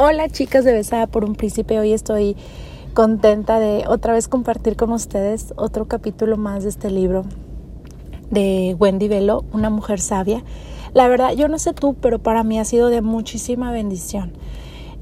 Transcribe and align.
Hola 0.00 0.28
chicas 0.28 0.64
de 0.64 0.72
Besada 0.72 1.08
por 1.08 1.24
un 1.24 1.34
Príncipe, 1.34 1.76
hoy 1.80 1.92
estoy 1.92 2.36
contenta 2.94 3.58
de 3.58 3.82
otra 3.88 4.12
vez 4.12 4.28
compartir 4.28 4.76
con 4.76 4.92
ustedes 4.92 5.52
otro 5.56 5.88
capítulo 5.88 6.36
más 6.36 6.62
de 6.62 6.68
este 6.68 6.88
libro 6.88 7.24
de 8.30 8.76
Wendy 8.78 9.08
Velo, 9.08 9.44
Una 9.52 9.70
mujer 9.70 9.98
sabia. 9.98 10.44
La 10.94 11.08
verdad, 11.08 11.32
yo 11.32 11.48
no 11.48 11.58
sé 11.58 11.72
tú, 11.72 11.96
pero 12.00 12.20
para 12.20 12.44
mí 12.44 12.60
ha 12.60 12.64
sido 12.64 12.90
de 12.90 13.02
muchísima 13.02 13.72
bendición 13.72 14.34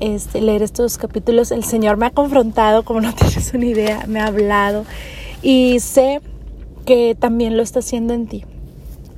este, 0.01 0.41
leer 0.41 0.62
estos 0.62 0.97
capítulos. 0.97 1.51
El 1.51 1.65
Señor 1.65 1.99
me 1.99 2.07
ha 2.07 2.11
confrontado, 2.11 2.83
como 2.83 3.03
no 3.03 3.15
tienes 3.15 3.53
una 3.53 3.67
idea, 3.67 4.05
me 4.07 4.21
ha 4.21 4.29
hablado 4.29 4.87
y 5.43 5.79
sé 5.81 6.23
que 6.87 7.15
también 7.15 7.59
lo 7.59 7.63
está 7.63 7.81
haciendo 7.81 8.15
en 8.15 8.29
ti. 8.29 8.47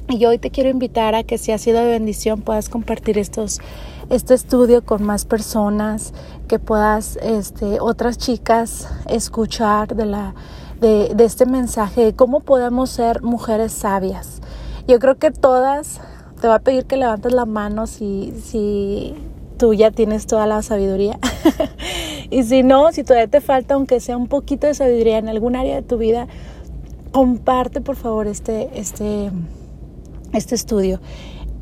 Y 0.08 0.24
hoy 0.24 0.38
te 0.38 0.50
quiero 0.50 0.70
invitar 0.70 1.14
a 1.14 1.22
que 1.22 1.38
si 1.38 1.52
ha 1.52 1.58
sido 1.58 1.78
de 1.80 1.90
bendición 1.90 2.40
puedas 2.40 2.68
compartir 2.68 3.18
estos, 3.18 3.60
este 4.10 4.34
estudio 4.34 4.84
con 4.84 5.02
más 5.02 5.24
personas, 5.24 6.14
que 6.46 6.58
puedas 6.58 7.18
este, 7.22 7.78
otras 7.80 8.18
chicas 8.18 8.88
escuchar 9.06 9.94
de, 9.94 10.06
la, 10.06 10.34
de, 10.80 11.12
de 11.14 11.24
este 11.24 11.46
mensaje 11.46 12.04
de 12.04 12.14
cómo 12.14 12.40
podemos 12.40 12.90
ser 12.90 13.22
mujeres 13.22 13.72
sabias. 13.72 14.40
Yo 14.86 14.98
creo 14.98 15.18
que 15.18 15.30
todas, 15.30 16.00
te 16.40 16.46
voy 16.46 16.56
a 16.56 16.60
pedir 16.60 16.86
que 16.86 16.96
levantes 16.96 17.32
la 17.32 17.44
mano 17.44 17.86
si, 17.86 18.32
si 18.42 19.14
tú 19.58 19.74
ya 19.74 19.90
tienes 19.90 20.26
toda 20.26 20.46
la 20.46 20.62
sabiduría. 20.62 21.18
y 22.30 22.44
si 22.44 22.62
no, 22.62 22.90
si 22.92 23.04
todavía 23.04 23.28
te 23.28 23.40
falta, 23.40 23.74
aunque 23.74 24.00
sea 24.00 24.16
un 24.16 24.28
poquito 24.28 24.66
de 24.66 24.74
sabiduría 24.74 25.18
en 25.18 25.28
algún 25.28 25.56
área 25.56 25.76
de 25.76 25.82
tu 25.82 25.98
vida, 25.98 26.26
comparte 27.12 27.80
por 27.80 27.96
favor 27.96 28.26
este, 28.26 28.70
este 28.78 29.30
este 30.32 30.54
estudio. 30.54 31.00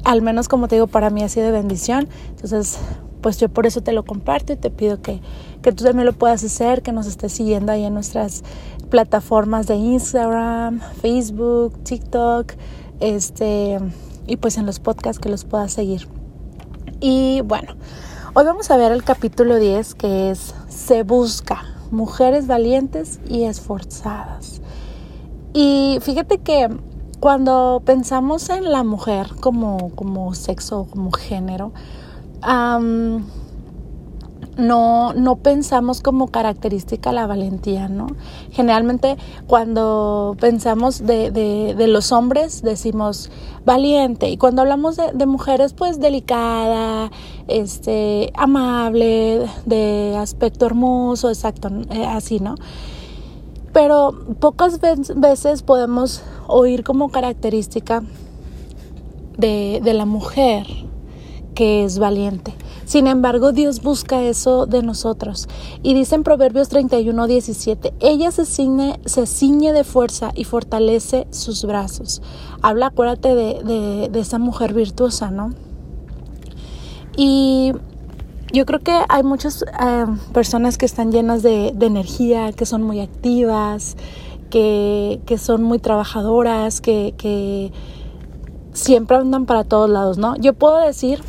Al 0.07 0.23
menos 0.23 0.47
como 0.47 0.69
te 0.69 0.77
digo, 0.77 0.87
para 0.87 1.11
mí 1.11 1.25
ha 1.25 1.29
sido 1.29 1.47
de 1.47 1.53
bendición. 1.53 2.09
Entonces, 2.29 2.79
pues 3.21 3.39
yo 3.39 3.49
por 3.49 3.67
eso 3.67 3.81
te 3.81 3.91
lo 3.91 4.05
comparto 4.05 4.53
y 4.53 4.57
te 4.57 4.71
pido 4.71 5.03
que, 5.03 5.21
que 5.63 5.73
tú 5.73 5.83
también 5.83 6.07
lo 6.07 6.13
puedas 6.13 6.45
hacer, 6.45 6.83
que 6.83 6.93
nos 6.93 7.09
estés 7.09 7.33
siguiendo 7.33 7.73
ahí 7.73 7.85
en 7.85 7.93
nuestras 7.93 8.45
plataformas 8.89 9.67
de 9.67 9.75
Instagram, 9.75 10.81
Facebook, 11.03 11.83
TikTok, 11.83 12.53
este, 13.01 13.81
y 14.29 14.37
pues 14.37 14.59
en 14.59 14.67
los 14.67 14.79
podcasts 14.79 15.19
que 15.19 15.29
los 15.29 15.45
puedas 15.45 15.73
seguir. 15.73 16.07
Y 17.01 17.41
bueno, 17.41 17.75
hoy 18.35 18.45
vamos 18.45 18.71
a 18.71 18.77
ver 18.77 18.93
el 18.93 19.03
capítulo 19.03 19.57
10 19.57 19.97
que 19.97 20.31
es 20.31 20.55
Se 20.69 21.03
busca 21.03 21.65
mujeres 21.91 22.47
valientes 22.47 23.19
y 23.29 23.43
esforzadas. 23.43 24.63
Y 25.53 25.99
fíjate 26.01 26.39
que 26.39 26.69
cuando 27.27 27.83
pensamos 27.85 28.51
en 28.51 28.71
la 28.71 28.85
mujer 28.85 29.31
como, 29.41 29.91
como 29.97 30.33
sexo, 30.35 30.87
como 30.89 31.11
género, 31.11 31.73
no, 34.57 35.13
no 35.13 35.35
pensamos 35.35 36.03
como 36.03 36.29
característica 36.29 37.11
la 37.11 37.27
valentía, 37.27 37.89
¿no? 37.89 38.07
Generalmente 38.53 39.17
cuando 39.49 40.37
pensamos 40.39 41.05
de, 41.05 41.33
de, 41.33 41.87
los 41.89 42.13
hombres 42.13 42.63
decimos 42.63 43.29
valiente 43.65 44.31
y 44.31 44.37
cuando 44.37 44.63
hablamos 44.63 44.97
de, 44.97 45.11
de, 45.13 45.27
mujeres 45.27 45.73
pues 45.73 45.99
delicada, 45.99 47.11
este, 47.49 48.33
amable, 48.37 49.49
de 49.65 50.17
aspecto 50.17 50.65
hermoso, 50.65 51.29
exacto, 51.29 51.71
eh, 51.91 52.07
así, 52.07 52.39
¿no? 52.39 52.55
Pero 53.77 54.15
pocas 54.41 54.81
veces 54.81 55.63
podemos 55.63 56.23
oír 56.47 56.83
como 56.83 57.11
característica 57.11 58.03
de, 59.37 59.83
de 59.85 59.93
la 59.93 60.07
mujer 60.07 60.67
que 61.55 61.85
es 61.85 61.99
valiente. 61.99 62.55
Sin 62.87 63.07
embargo, 63.07 63.53
Dios 63.53 63.83
busca 63.83 64.23
eso 64.23 64.65
de 64.65 64.83
nosotros. 64.83 65.47
Y 65.83 65.93
dice 65.93 66.15
en 66.15 66.23
Proverbios 66.23 66.71
31, 66.71 67.27
17, 67.27 67.93
ella 68.01 68.31
se 68.31 68.47
ciñe, 68.47 68.99
se 69.05 69.27
ciñe 69.27 69.75
de 69.75 69.85
fuerza 69.85 70.33
y 70.35 70.45
fortalece 70.45 71.27
sus 71.31 71.67
brazos. 71.67 72.23
Habla, 72.63 72.87
acuérdate 72.87 73.35
de, 73.35 73.63
de, 73.63 74.09
de 74.09 74.21
esa 74.21 74.39
mujer 74.39 74.73
virtuosa, 74.73 75.31
¿no? 75.31 75.53
Y 77.15 77.73
yo 78.53 78.65
creo 78.67 78.81
que 78.81 78.99
hay 79.09 79.23
muchas 79.23 79.63
eh, 79.63 80.07
personas 80.33 80.79
que 80.79 80.87
están 80.87 81.13
llenas 81.13 81.43
de, 81.43 81.73
de 81.75 81.87
energía, 81.87 82.53
que 82.53 82.67
son 82.67 82.83
muy 82.83 83.01
activas, 83.01 83.97
que, 84.51 85.21
que 85.27 85.39
son 85.39 85.63
muy 85.63 85.79
trabajadoras, 85.79 86.81
que, 86.81 87.15
que 87.19 87.73
siempre 88.73 89.17
andan 89.17 89.47
para 89.47 89.65
todos 89.65 89.91
lados, 89.91 90.19
¿no? 90.19 90.37
Yo 90.37 90.55
puedo 90.55 90.79
decir 90.79 91.21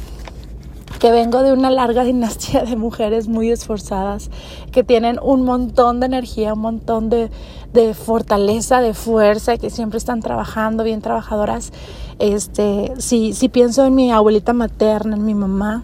que 1.00 1.12
vengo 1.12 1.44
de 1.44 1.54
una 1.54 1.70
larga 1.70 2.04
dinastía 2.06 2.64
de 2.64 2.76
mujeres 2.76 3.28
muy 3.28 3.52
esforzadas, 3.52 4.30
que 4.72 4.84
tienen 4.84 5.20
un 5.22 5.44
montón 5.44 6.00
de 6.00 6.06
energía, 6.06 6.54
un 6.54 6.62
montón 6.62 7.10
de, 7.10 7.32
de 7.74 7.94
fortaleza, 7.94 8.82
de 8.82 8.94
fuerza, 8.94 9.58
que 9.58 9.70
siempre 9.70 9.98
están 9.98 10.22
trabajando, 10.22 10.84
bien 10.84 11.02
trabajadoras. 11.02 11.72
Este, 12.20 12.94
si, 12.98 13.34
si 13.34 13.50
pienso 13.50 13.86
en 13.86 13.96
mi 13.96 14.12
abuelita 14.12 14.54
materna, 14.54 15.16
en 15.16 15.26
mi 15.26 15.36
mamá, 15.36 15.84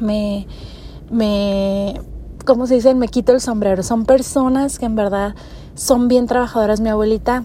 me, 0.00 0.46
me, 1.10 2.00
¿cómo 2.44 2.66
se 2.66 2.74
dice? 2.74 2.94
Me 2.94 3.08
quito 3.08 3.32
el 3.32 3.40
sombrero. 3.40 3.82
Son 3.82 4.04
personas 4.04 4.78
que 4.78 4.86
en 4.86 4.96
verdad 4.96 5.34
son 5.74 6.08
bien 6.08 6.26
trabajadoras. 6.26 6.80
Mi 6.80 6.88
abuelita, 6.88 7.44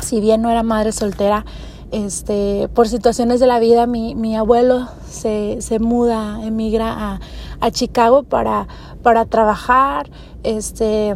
si 0.00 0.20
bien 0.20 0.42
no 0.42 0.50
era 0.50 0.62
madre 0.62 0.92
soltera, 0.92 1.44
este, 1.92 2.68
por 2.74 2.88
situaciones 2.88 3.38
de 3.38 3.46
la 3.46 3.58
vida, 3.58 3.86
mi, 3.86 4.14
mi 4.14 4.34
abuelo 4.34 4.88
se, 5.08 5.58
se, 5.60 5.78
muda, 5.78 6.44
emigra 6.44 6.90
a, 6.90 7.20
a 7.60 7.70
Chicago 7.70 8.22
para, 8.22 8.66
para 9.02 9.26
trabajar. 9.26 10.10
Este, 10.42 11.14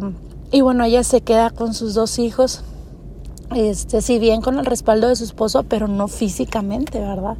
y 0.51 0.61
bueno, 0.61 0.85
ella 0.85 1.03
se 1.03 1.21
queda 1.21 1.49
con 1.49 1.73
sus 1.73 1.93
dos 1.93 2.19
hijos. 2.19 2.63
Este, 3.55 4.01
si 4.01 4.19
bien 4.19 4.41
con 4.41 4.59
el 4.59 4.65
respaldo 4.65 5.07
de 5.07 5.15
su 5.15 5.23
esposo, 5.23 5.63
pero 5.63 5.87
no 5.87 6.07
físicamente, 6.07 6.99
¿verdad? 6.99 7.37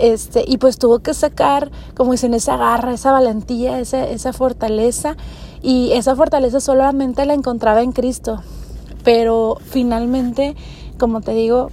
Este, 0.00 0.44
y 0.46 0.56
pues 0.56 0.78
tuvo 0.78 1.00
que 1.00 1.12
sacar, 1.14 1.70
como 1.94 2.12
dicen, 2.12 2.34
esa 2.34 2.56
garra, 2.56 2.94
esa 2.94 3.12
valentía, 3.12 3.78
esa, 3.78 4.08
esa 4.08 4.32
fortaleza. 4.32 5.16
Y 5.62 5.92
esa 5.92 6.16
fortaleza 6.16 6.58
solamente 6.60 7.26
la 7.26 7.34
encontraba 7.34 7.82
en 7.82 7.92
Cristo. 7.92 8.42
Pero 9.04 9.58
finalmente, 9.62 10.56
como 10.98 11.20
te 11.20 11.34
digo, 11.34 11.68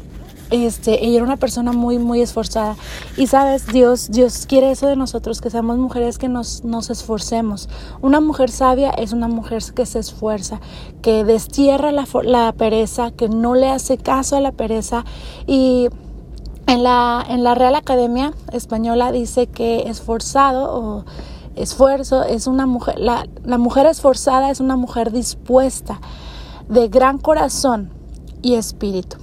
este, 0.49 1.05
ella 1.05 1.17
era 1.17 1.25
una 1.25 1.37
persona 1.37 1.71
muy, 1.71 1.99
muy 1.99 2.21
esforzada. 2.21 2.75
Y 3.15 3.27
sabes, 3.27 3.67
Dios, 3.67 4.09
Dios 4.11 4.45
quiere 4.45 4.71
eso 4.71 4.87
de 4.87 4.95
nosotros, 4.95 5.41
que 5.41 5.49
seamos 5.49 5.77
mujeres 5.77 6.17
que 6.17 6.29
nos, 6.29 6.63
nos 6.63 6.89
esforcemos. 6.89 7.69
Una 8.01 8.21
mujer 8.21 8.49
sabia 8.49 8.91
es 8.91 9.13
una 9.13 9.27
mujer 9.27 9.63
que 9.75 9.85
se 9.85 9.99
esfuerza, 9.99 10.59
que 11.01 11.23
destierra 11.23 11.91
la, 11.91 12.07
la 12.23 12.53
pereza, 12.53 13.11
que 13.11 13.29
no 13.29 13.55
le 13.55 13.69
hace 13.69 13.97
caso 13.97 14.37
a 14.37 14.41
la 14.41 14.51
pereza 14.51 15.05
y 15.45 15.89
en 16.67 16.83
la, 16.83 17.25
en 17.27 17.43
la 17.43 17.55
Real 17.55 17.75
Academia 17.75 18.33
Española 18.51 19.11
dice 19.11 19.47
que 19.47 19.89
esforzado 19.89 20.73
o 20.73 21.05
esfuerzo 21.55 22.23
es 22.23 22.45
una 22.45 22.65
mujer, 22.65 22.99
la, 22.99 23.25
la 23.43 23.57
mujer 23.57 23.85
esforzada 23.87 24.51
es 24.51 24.59
una 24.59 24.75
mujer 24.75 25.11
dispuesta, 25.11 25.99
de 26.67 26.89
gran 26.89 27.17
corazón 27.17 27.89
y 28.41 28.55
espíritu. 28.55 29.17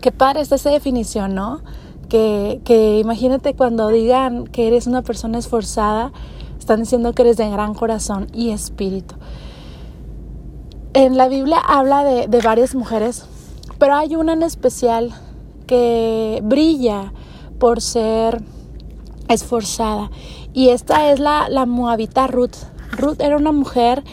Qué 0.00 0.10
padre 0.10 0.40
está 0.40 0.56
esa 0.56 0.70
definición, 0.70 1.34
¿no? 1.34 1.60
Que, 2.08 2.60
que 2.64 2.98
imagínate 2.98 3.54
cuando 3.54 3.88
digan 3.88 4.46
que 4.48 4.66
eres 4.66 4.88
una 4.88 5.02
persona 5.02 5.38
esforzada, 5.38 6.12
están 6.58 6.80
diciendo 6.80 7.12
que 7.12 7.22
eres 7.22 7.36
de 7.36 7.48
gran 7.48 7.74
corazón 7.74 8.26
y 8.34 8.50
espíritu. 8.50 9.14
En 10.92 11.16
la 11.16 11.28
Biblia 11.28 11.58
habla 11.58 12.04
de, 12.04 12.26
de 12.26 12.40
varias 12.40 12.74
mujeres, 12.74 13.24
pero 13.78 13.94
hay 13.94 14.16
una 14.16 14.32
en 14.34 14.42
especial 14.42 15.14
que 15.72 16.40
brilla 16.44 17.14
por 17.58 17.80
ser 17.80 18.42
esforzada. 19.28 20.10
Y 20.52 20.68
esta 20.68 21.10
es 21.10 21.18
la, 21.18 21.48
la 21.48 21.64
moabita 21.64 22.26
Ruth. 22.26 22.56
Ruth 22.90 23.22
era 23.22 23.38
una 23.38 23.52
mujer 23.52 24.04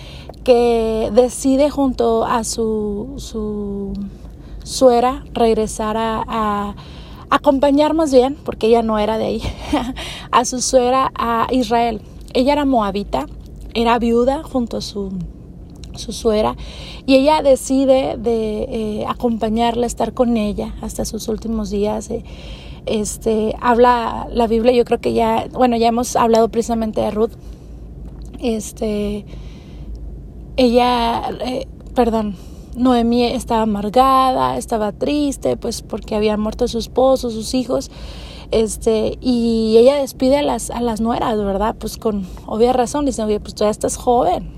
que 0.45 1.10
decide 1.12 1.69
junto 1.69 2.24
a 2.24 2.45
su, 2.45 3.16
su 3.18 3.92
suera 4.63 5.25
regresar 5.33 5.98
a, 5.98 6.24
a, 6.25 6.75
acompañar 7.30 7.94
más 7.94 8.13
bien, 8.13 8.38
porque 8.45 8.68
ella 8.68 8.81
no 8.81 8.98
era 8.98 9.18
de 9.18 9.25
ahí, 9.25 9.42
a 10.31 10.45
su 10.45 10.62
suera 10.62 11.12
a 11.13 11.48
Israel. 11.51 12.00
Ella 12.33 12.54
era 12.54 12.63
moabita, 12.63 13.25
era 13.74 14.00
viuda 14.00 14.44
junto 14.44 14.78
a 14.78 14.81
su 14.81 15.12
su 16.00 16.12
suegra, 16.12 16.56
y 17.06 17.16
ella 17.16 17.44
decide 17.44 18.18
de 18.18 18.63
eh, 18.63 19.06
acompañarla, 19.07 19.86
estar 19.86 20.13
con 20.13 20.38
ella 20.38 20.74
hasta 20.81 21.06
sus 21.06 21.28
últimos 21.28 21.69
días. 21.69 22.10
Eh, 22.10 22.24
este, 22.86 23.56
habla 23.62 24.28
la 24.34 24.48
Biblia, 24.48 24.72
yo 24.72 24.84
creo 24.86 25.00
que 25.00 25.13
ya, 25.13 25.48
bueno, 25.54 25.78
ya 25.78 25.90
hemos 25.90 26.16
hablado 26.16 26.50
precisamente 26.50 27.01
de 27.01 27.12
Ruth. 27.12 27.34
Este, 28.40 29.25
ella, 30.57 31.30
eh, 31.46 31.68
perdón, 31.94 32.36
Noemí 32.75 33.25
estaba 33.25 33.63
amargada, 33.63 34.57
estaba 34.57 34.92
triste, 34.92 35.57
pues 35.57 35.81
porque 35.81 36.16
habían 36.16 36.40
muerto 36.40 36.68
su 36.68 36.80
esposo, 36.80 37.30
sus 37.30 37.54
hijos. 37.54 37.92
este, 38.52 39.18
y 39.22 39.78
ella 39.78 39.95
despide 39.98 40.38
a 40.38 40.42
las, 40.42 40.72
a 40.72 40.81
las 40.81 41.02
nueras, 41.02 41.38
¿verdad? 41.38 41.75
Pues 41.78 41.98
con 41.98 42.25
obvia 42.45 42.74
razón, 42.74 43.06
dice, 43.06 43.24
oye, 43.24 43.40
pues 43.40 43.56
ya 43.56 43.69
estás 43.69 43.98
joven, 43.98 44.52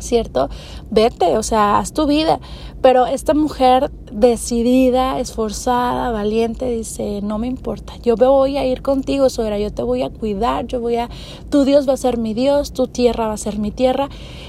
¿cierto? 0.00 0.48
Vete, 0.90 1.36
o 1.38 1.42
sea, 1.42 1.78
haz 1.78 1.92
tu 1.92 2.06
vida. 2.06 2.40
Pero 2.82 3.06
esta 3.06 3.34
mujer 3.34 3.90
decidida, 4.10 5.18
esforzada, 5.20 6.10
valiente, 6.10 6.70
dice, 6.70 7.20
no 7.22 7.38
me 7.38 7.46
importa, 7.46 7.94
yo 8.02 8.16
voy 8.16 8.56
a 8.56 8.64
ir 8.64 8.80
contigo, 8.80 9.28
Sobera, 9.28 9.58
yo 9.58 9.72
te 9.72 9.82
voy 9.82 10.02
a 10.02 10.10
cuidar, 10.10 10.66
yo 10.66 10.80
voy 10.80 10.96
a, 10.96 11.10
tu 11.50 11.64
Dios 11.64 11.88
va 11.88 11.92
a 11.92 11.98
ser 11.98 12.16
mi 12.16 12.32
Dios, 12.32 12.72
tu 12.72 12.86
tierra 12.86 13.28
va 13.28 13.34
a 13.34 13.36
ser 13.36 13.58
mi 13.58 13.70
tierra. 13.70 14.08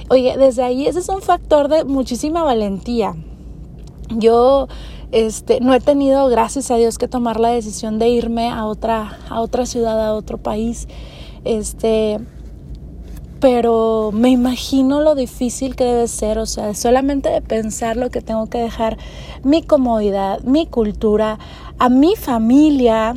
Oye, 0.10 0.38
desde 0.38 0.64
ahí 0.64 0.88
ese 0.88 1.00
es 1.00 1.10
un 1.10 1.22
factor 1.22 1.68
de 1.68 1.84
muchísima 1.84 2.44
valentía. 2.44 3.16
Yo 4.10 4.68
este, 5.12 5.60
no 5.60 5.74
he 5.74 5.82
tenido, 5.82 6.28
gracias 6.30 6.72
a 6.72 6.78
Dios, 6.78 6.98
que 6.98 7.08
tomar 7.08 7.40
la 7.40 7.50
decisión 7.50 8.00
de 8.00 8.08
irme 8.10 8.50
a 8.50 8.66
otra, 8.66 9.20
a 9.30 9.42
otra 9.42 9.66
ciudad, 9.66 10.06
a 10.06 10.14
otro 10.14 10.38
país. 10.38 10.88
Este, 11.44 12.20
pero 13.42 14.12
me 14.14 14.30
imagino 14.30 15.02
lo 15.02 15.16
difícil 15.16 15.76
que 15.76 15.84
debe 15.84 16.08
ser, 16.08 16.38
o 16.38 16.46
sea, 16.46 16.76
solamente 16.76 17.30
de 17.30 17.42
pensar 17.42 17.98
lo 17.98 18.12
que 18.12 18.22
tengo 18.22 18.46
que 18.46 18.60
dejar, 18.60 18.98
mi 19.44 19.64
comodidad, 19.64 20.42
mi 20.44 20.68
cultura, 20.68 21.40
a 21.80 21.90
mi 21.90 22.16
familia, 22.16 23.16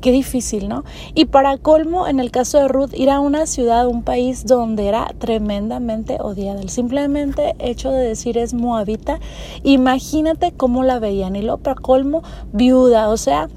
qué 0.00 0.12
difícil, 0.12 0.70
¿no? 0.70 0.84
Y 1.14 1.26
para 1.26 1.58
colmo, 1.58 2.08
en 2.08 2.20
el 2.20 2.30
caso 2.30 2.56
de 2.56 2.68
Ruth, 2.68 2.94
ir 2.94 3.10
a 3.10 3.20
una 3.20 3.44
ciudad, 3.44 3.86
un 3.86 4.02
país 4.02 4.46
donde 4.46 4.88
era 4.88 5.12
tremendamente 5.18 6.16
odiada. 6.20 6.62
El 6.62 6.70
simplemente 6.70 7.54
hecho 7.58 7.90
de 7.90 8.02
decir 8.02 8.38
es 8.38 8.54
moabita, 8.54 9.20
imagínate 9.62 10.52
cómo 10.52 10.84
la 10.84 10.98
veían. 11.00 11.36
Y 11.36 11.42
luego 11.42 11.58
para 11.58 11.78
colmo, 11.78 12.22
viuda, 12.54 13.10
o 13.10 13.18
sea, 13.18 13.48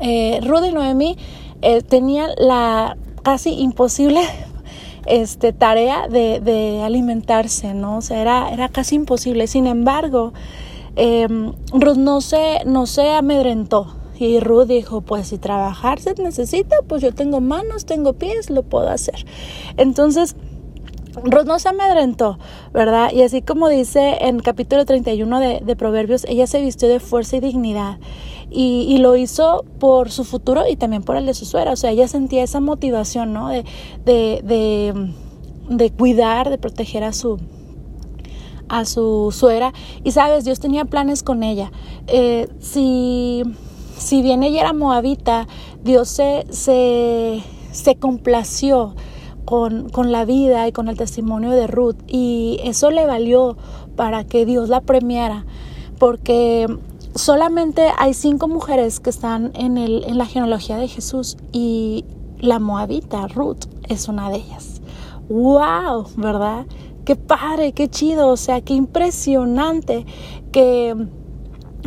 eh, 0.00 0.40
Ruth 0.42 0.64
y 0.68 0.72
Noemí 0.72 1.16
eh, 1.62 1.82
tenían 1.82 2.30
la 2.36 2.96
casi 3.22 3.50
imposible 3.50 4.20
este, 5.06 5.52
tarea 5.52 6.08
de, 6.08 6.80
alimentarse, 6.84 7.74
¿no? 7.74 7.98
O 7.98 8.00
sea, 8.00 8.20
era, 8.20 8.50
era 8.50 8.68
casi 8.68 8.96
imposible. 8.96 9.46
Sin 9.46 9.66
embargo, 9.66 10.32
em, 10.96 11.52
Ruth 11.72 11.96
no 11.96 12.20
se, 12.20 12.64
no 12.66 12.86
se 12.86 13.10
amedrentó. 13.10 13.96
Y 14.18 14.38
Ruth 14.38 14.68
dijo, 14.68 15.00
pues 15.00 15.28
si 15.28 15.38
trabajar 15.38 16.00
se 16.00 16.14
necesita, 16.14 16.76
pues 16.86 17.02
yo 17.02 17.12
tengo 17.12 17.40
manos, 17.40 17.84
tengo 17.84 18.12
pies, 18.12 18.48
lo 18.48 18.62
puedo 18.62 18.88
hacer. 18.88 19.26
Entonces, 19.76 20.36
Ruth 21.22 21.46
no 21.46 21.58
se 21.58 21.68
amedrentó, 21.68 22.38
¿verdad? 22.72 23.12
Y 23.12 23.22
así 23.22 23.42
como 23.42 23.68
dice 23.68 24.18
en 24.20 24.40
capítulo 24.40 24.84
31 24.84 25.40
de, 25.40 25.60
de 25.64 25.76
Proverbios, 25.76 26.24
ella 26.24 26.46
se 26.46 26.60
vistió 26.60 26.88
de 26.88 27.00
fuerza 27.00 27.36
y 27.36 27.40
dignidad. 27.40 27.98
Y, 28.50 28.98
lo 28.98 29.16
hizo 29.16 29.64
por 29.80 30.12
su 30.12 30.22
futuro 30.22 30.62
y 30.68 30.76
también 30.76 31.02
por 31.02 31.16
el 31.16 31.26
de 31.26 31.34
su 31.34 31.44
suegra. 31.44 31.72
O 31.72 31.76
sea, 31.76 31.90
ella 31.90 32.06
sentía 32.06 32.44
esa 32.44 32.60
motivación, 32.60 33.32
¿no? 33.32 33.48
De, 33.48 33.64
de, 34.04 35.10
de, 35.68 35.90
cuidar, 35.90 36.50
de 36.50 36.58
proteger 36.58 37.02
a 37.02 37.12
su, 37.12 37.40
a 38.68 38.84
su 38.84 39.34
suegra. 39.36 39.72
Y 40.04 40.12
sabes, 40.12 40.44
Dios 40.44 40.60
tenía 40.60 40.84
planes 40.84 41.24
con 41.24 41.42
ella. 41.42 41.72
Eh, 42.06 42.48
si, 42.60 43.42
si 43.98 44.22
bien 44.22 44.44
ella 44.44 44.60
era 44.60 44.72
moabita, 44.72 45.48
Dios 45.82 46.08
se, 46.08 46.46
se, 46.50 47.42
se 47.72 47.96
complació 47.96 48.94
con, 49.44 49.88
con, 49.88 50.12
la 50.12 50.24
vida 50.24 50.66
y 50.68 50.72
con 50.72 50.88
el 50.88 50.96
testimonio 50.96 51.50
de 51.50 51.66
Ruth. 51.66 51.96
Y 52.06 52.60
eso 52.64 52.90
le 52.90 53.06
valió 53.06 53.56
para 53.96 54.24
que 54.24 54.46
Dios 54.46 54.68
la 54.68 54.80
premiara. 54.80 55.44
Porque 55.98 56.66
solamente 57.14 57.90
hay 57.98 58.14
cinco 58.14 58.48
mujeres 58.48 59.00
que 59.00 59.10
están 59.10 59.52
en, 59.54 59.78
el, 59.78 60.04
en 60.04 60.18
la 60.18 60.26
genealogía 60.26 60.76
de 60.76 60.88
Jesús 60.88 61.36
y 61.52 62.04
la 62.40 62.58
moabita, 62.58 63.26
Ruth, 63.28 63.64
es 63.88 64.08
una 64.08 64.30
de 64.30 64.36
ellas. 64.36 64.80
¡Wow! 65.28 66.06
¿Verdad? 66.16 66.66
Qué 67.04 67.16
padre, 67.16 67.72
qué 67.72 67.88
chido, 67.88 68.28
o 68.28 68.36
sea, 68.36 68.60
qué 68.60 68.74
impresionante 68.74 70.06
que 70.52 70.94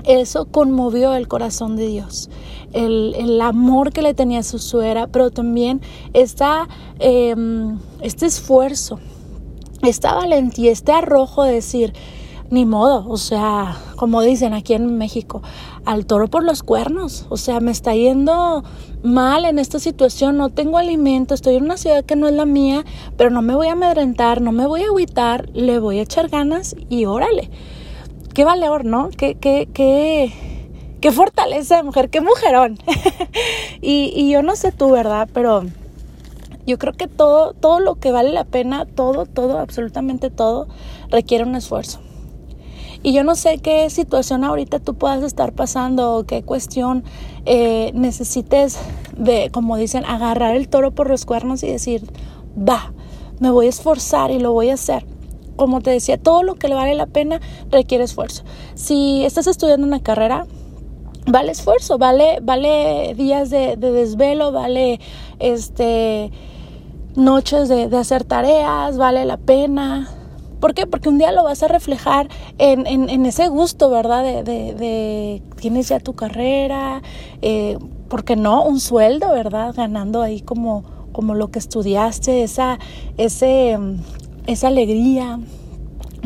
eso 0.04 0.46
conmovió 0.46 1.14
el 1.14 1.28
corazón 1.28 1.76
de 1.76 1.88
Dios. 1.88 2.30
El, 2.74 3.16
el 3.18 3.42
amor 3.42 3.94
que 3.94 4.02
le 4.02 4.14
tenía 4.14 4.44
su 4.44 4.60
suegra, 4.60 5.08
pero 5.08 5.32
también 5.32 5.82
esta, 6.14 6.68
em, 7.00 7.80
este 8.02 8.26
esfuerzo, 8.26 9.00
esta 9.84 10.14
valentía, 10.14 10.72
este 10.72 10.92
arrojo 10.92 11.44
de 11.44 11.54
decir, 11.54 11.94
ni 12.50 12.66
modo, 12.66 13.06
o 13.10 13.18
sea, 13.18 13.78
como 13.96 14.22
dicen 14.22 14.54
aquí 14.54 14.74
en 14.74 14.98
México, 14.98 15.42
al 15.86 16.06
toro 16.06 16.28
por 16.28 16.44
los 16.44 16.64
cuernos, 16.64 17.26
o 17.30 17.38
sea, 17.38 17.60
me 17.60 17.72
está 17.72 17.94
yendo 17.94 18.64
mal 19.04 19.46
en 19.46 19.60
esta 19.60 19.80
situación, 19.80 20.38
no 20.38 20.50
tengo 20.50 20.78
alimento, 20.78 21.34
estoy 21.34 21.56
en 21.56 21.66
una 21.66 21.78
ciudad 21.78 22.06
que 22.06 22.16
no 22.16 22.28
es 22.28 22.34
la 22.34 22.46
mía, 22.46 22.86
pero 23.18 23.30
no 23.30 23.42
me 23.42 23.56
voy 23.56 23.68
a 23.68 23.74
amedrentar, 23.74 24.42
no 24.42 24.52
me 24.52 24.66
voy 24.66 24.84
a 24.84 24.88
agüitar, 24.88 25.50
le 25.54 25.80
voy 25.80 26.00
a 26.00 26.04
echar 26.04 26.30
ganas 26.30 26.76
y 26.90 27.06
órale. 27.06 27.50
Qué 28.34 28.46
valor, 28.46 28.86
¿no? 28.86 29.10
Qué, 29.10 29.36
qué, 29.36 29.68
qué, 29.74 30.32
qué 31.02 31.12
fortaleza 31.12 31.78
de 31.78 31.84
mujer, 31.84 32.10
qué 32.10 32.22
mujerón. 32.22 32.78
y, 33.82 34.12
y 34.16 34.30
yo 34.32 34.42
no 34.44 34.56
sé 34.56 34.72
tú, 34.72 34.92
¿verdad? 34.92 35.30
Pero 35.34 35.64
yo 36.68 36.78
creo 36.78 36.94
que 36.94 37.08
todo, 37.08 37.54
todo 37.54 37.80
lo 37.80 37.96
que 37.96 38.12
vale 38.12 38.32
la 38.32 38.44
pena, 38.44 38.86
todo, 38.86 39.26
todo, 39.26 39.58
absolutamente 39.58 40.30
todo, 40.30 40.68
requiere 41.10 41.46
un 41.46 41.56
esfuerzo. 41.56 42.02
Y 43.04 43.14
yo 43.14 43.24
no 43.24 43.36
sé 43.36 43.60
qué 43.60 43.90
situación 43.90 44.44
ahorita 44.44 44.80
tú 44.80 44.96
puedas 44.96 45.24
estar 45.24 45.54
pasando 45.54 46.16
o 46.16 46.24
qué 46.26 46.44
cuestión 46.44 47.06
eh, 47.46 47.92
necesites 47.94 48.78
de, 49.16 49.50
como 49.52 49.78
dicen, 49.78 50.04
agarrar 50.04 50.58
el 50.58 50.68
toro 50.68 50.92
por 50.92 51.10
los 51.10 51.26
cuernos 51.26 51.64
y 51.64 51.68
decir, 51.68 52.04
va, 52.58 52.92
me 53.40 53.50
voy 53.50 53.68
a 53.68 53.70
esforzar 53.70 54.32
y 54.32 54.40
lo 54.40 54.52
voy 54.52 54.70
a 54.70 54.74
hacer. 54.74 55.06
Como 55.56 55.82
te 55.82 55.92
decía, 55.92 56.18
todo 56.18 56.44
lo 56.44 56.56
que 56.56 56.68
le 56.68 56.76
vale 56.76 56.96
la 56.96 57.08
pena 57.08 57.40
requiere 57.72 58.04
esfuerzo. 58.04 58.44
Si 58.76 59.24
estás 59.24 59.48
estudiando 59.48 59.88
una 59.88 60.02
carrera, 60.02 60.46
vale 61.28 61.52
esfuerzo, 61.52 61.98
vale, 61.98 62.40
vale 62.42 63.14
días 63.16 63.50
de, 63.50 63.76
desvelo, 63.78 64.52
vale 64.52 65.00
este 65.40 66.32
noches 67.16 67.68
de, 67.70 67.88
de 67.88 67.98
hacer 67.98 68.24
tareas, 68.24 68.98
vale 68.98 69.26
la 69.26 69.38
pena, 69.38 70.08
¿Por 70.60 70.74
qué? 70.74 70.88
Porque 70.88 71.10
un 71.10 71.18
día 71.18 71.32
lo 71.32 71.44
vas 71.44 71.62
a 71.62 71.68
reflejar 71.68 72.30
en, 72.58 72.88
en, 72.88 73.26
ese 73.26 73.48
gusto, 73.48 73.90
¿verdad? 73.90 74.24
De, 74.24 74.44
de, 74.44 75.44
tienes 75.58 75.90
ya 75.90 76.00
tu 76.00 76.14
carrera, 76.14 77.04
eh, 77.42 77.78
¿por 78.10 78.24
qué 78.24 78.36
no? 78.36 78.64
Un 78.64 78.80
sueldo, 78.80 79.32
¿verdad? 79.32 79.74
Ganando 79.76 80.22
ahí 80.22 80.42
como, 80.42 80.84
como 81.12 81.36
lo 81.36 81.50
que 81.50 81.60
estudiaste, 81.60 82.44
esa, 82.44 82.80
ese, 83.18 83.78
esa 84.48 84.68
alegría, 84.70 85.40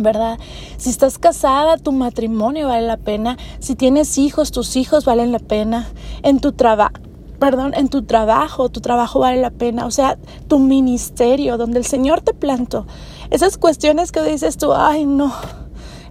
¿verdad? 0.03 0.39
Si 0.77 0.89
estás 0.89 1.17
casada, 1.17 1.77
tu 1.77 1.91
matrimonio 1.91 2.67
vale 2.67 2.88
la 2.88 2.98
pena. 2.98 3.38
Si 3.60 3.75
tienes 3.75 4.17
hijos, 4.17 4.51
tus 4.51 4.75
hijos 4.75 5.05
valen 5.05 5.31
la 5.31 5.39
pena. 5.39 5.88
En 6.24 6.39
tu 6.39 6.51
trabajo 6.51 6.93
perdón, 7.39 7.74
en 7.75 7.89
tu 7.89 8.03
trabajo, 8.03 8.70
tu 8.70 8.81
trabajo 8.81 9.17
vale 9.17 9.41
la 9.41 9.50
pena, 9.50 9.88
o 9.88 9.91
sea, 9.91 10.20
tu 10.48 10.60
ministerio, 10.60 11.58
donde 11.58 11.79
el 11.79 11.86
Señor 11.86 12.22
te 12.22 12.36
plantó. 12.36 12.86
Esas 13.31 13.58
cuestiones 13.58 14.12
que 14.12 14.22
dices 14.22 14.58
tú, 14.58 14.74
ay, 14.74 15.08
no, 15.08 15.34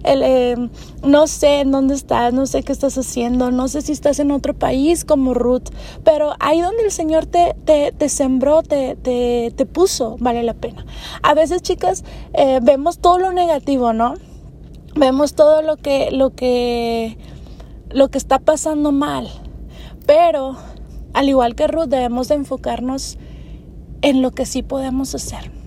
eh, 0.03 0.55
no 1.03 1.27
sé 1.27 1.61
en 1.61 1.71
dónde 1.71 1.93
estás, 1.95 2.33
no 2.33 2.45
sé 2.45 2.63
qué 2.63 2.71
estás 2.71 2.97
haciendo, 2.97 3.51
no 3.51 3.67
sé 3.67 3.81
si 3.81 3.91
estás 3.91 4.19
en 4.19 4.31
otro 4.31 4.53
país 4.53 5.05
como 5.05 5.33
Ruth, 5.33 5.69
pero 6.03 6.33
ahí 6.39 6.61
donde 6.61 6.83
el 6.83 6.91
Señor 6.91 7.25
te, 7.25 7.55
te, 7.65 7.91
te 7.91 8.09
sembró, 8.09 8.63
te, 8.63 8.95
te, 8.95 9.53
te, 9.55 9.65
puso, 9.65 10.17
vale 10.19 10.43
la 10.43 10.53
pena. 10.53 10.85
A 11.23 11.33
veces, 11.33 11.61
chicas, 11.61 12.03
eh, 12.33 12.59
vemos 12.61 12.99
todo 12.99 13.17
lo 13.17 13.31
negativo, 13.31 13.93
¿no? 13.93 14.15
Vemos 14.95 15.35
todo 15.35 15.61
lo 15.61 15.77
que, 15.77 16.11
lo 16.11 16.31
que, 16.31 17.17
lo 17.89 18.09
que 18.09 18.17
está 18.17 18.39
pasando 18.39 18.91
mal, 18.91 19.29
pero 20.05 20.57
al 21.13 21.29
igual 21.29 21.55
que 21.55 21.67
Ruth, 21.67 21.87
debemos 21.87 22.27
de 22.27 22.35
enfocarnos 22.35 23.17
en 24.01 24.21
lo 24.21 24.31
que 24.31 24.45
sí 24.45 24.63
podemos 24.63 25.13
hacer. 25.15 25.60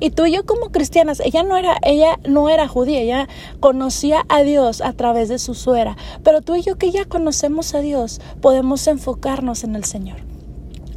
Y 0.00 0.10
tú 0.10 0.26
y 0.26 0.32
yo 0.32 0.44
como 0.44 0.70
cristianas, 0.70 1.20
ella 1.20 1.42
no 1.42 1.56
era, 1.56 1.76
ella 1.82 2.18
no 2.26 2.48
era 2.48 2.68
judía, 2.68 3.00
ella 3.00 3.28
conocía 3.60 4.24
a 4.28 4.42
Dios 4.42 4.80
a 4.80 4.92
través 4.92 5.28
de 5.28 5.38
su 5.38 5.54
suera, 5.54 5.96
pero 6.22 6.40
tú 6.40 6.56
y 6.56 6.62
yo 6.62 6.76
que 6.76 6.90
ya 6.90 7.04
conocemos 7.04 7.74
a 7.74 7.80
Dios, 7.80 8.20
podemos 8.40 8.86
enfocarnos 8.86 9.64
en 9.64 9.76
el 9.76 9.84
Señor 9.84 10.31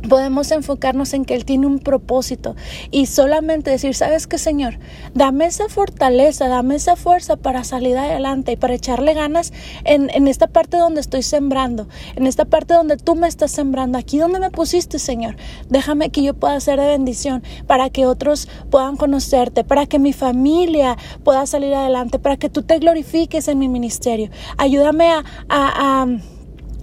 podemos 0.08 0.52
enfocarnos 0.52 1.14
en 1.14 1.26
que 1.26 1.36
Él 1.36 1.46
tiene 1.46 1.68
un 1.68 1.80
propósito 1.80 2.56
y 2.92 3.06
solamente 3.06 3.72
decir, 3.72 3.96
¿sabes 3.96 4.28
qué, 4.28 4.38
Señor? 4.38 4.80
Dame 5.14 5.46
esa 5.46 5.70
fortaleza, 5.70 6.48
dame 6.48 6.76
esa 6.76 6.96
fuerza 6.96 7.36
para 7.36 7.64
salir 7.64 7.98
adelante 7.98 8.54
y 8.54 8.56
para 8.56 8.74
echarle 8.74 9.14
ganas 9.14 9.54
en, 9.84 10.10
en, 10.14 10.28
esta 10.28 10.48
parte 10.48 10.78
donde 10.78 11.02
estoy 11.02 11.24
sembrando, 11.24 11.88
en 12.16 12.28
esta 12.28 12.46
parte 12.46 12.74
donde 12.74 12.98
tú 12.98 13.16
me 13.16 13.28
estás 13.28 13.52
sembrando, 13.52 13.98
aquí 13.98 14.18
donde 14.18 14.40
me 14.40 14.52
pusiste, 14.52 15.00
Señor. 15.00 15.36
Déjame 15.70 16.10
que 16.10 16.24
yo 16.24 16.34
pueda 16.34 16.60
ser 16.60 16.80
de 16.80 16.88
bendición 16.88 17.44
para 17.68 17.90
que 17.90 18.06
otros 18.06 18.48
puedan 18.70 18.98
conocerte, 18.98 19.64
para 19.64 19.86
que 19.86 20.00
mi 20.00 20.14
familia 20.14 20.98
pueda 21.24 21.46
salir 21.46 21.74
adelante, 21.74 22.20
para 22.20 22.38
que 22.38 22.50
tú 22.50 22.64
te 22.64 22.80
glorifiques 22.80 23.48
en 23.48 23.60
mi 23.60 23.68
ministerio. 23.68 24.30
Ayúdame 24.58 25.12
a, 25.12 25.24
a 25.50 26.08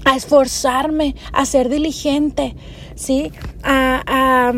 a 0.05 0.17
esforzarme, 0.17 1.15
a 1.33 1.45
ser 1.47 1.69
diligente, 1.69 2.57
¿sí? 2.95 3.33
A, 3.63 4.03
a 4.07 4.53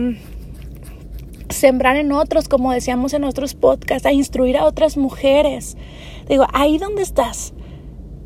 sembrar 1.48 1.96
en 1.96 2.12
otros, 2.12 2.48
como 2.48 2.72
decíamos 2.72 3.14
en 3.14 3.24
otros 3.24 3.54
podcasts, 3.54 4.06
a 4.06 4.12
instruir 4.12 4.56
a 4.56 4.64
otras 4.64 4.96
mujeres. 4.96 5.76
Digo, 6.28 6.46
ahí 6.52 6.78
donde 6.78 7.02
estás. 7.02 7.54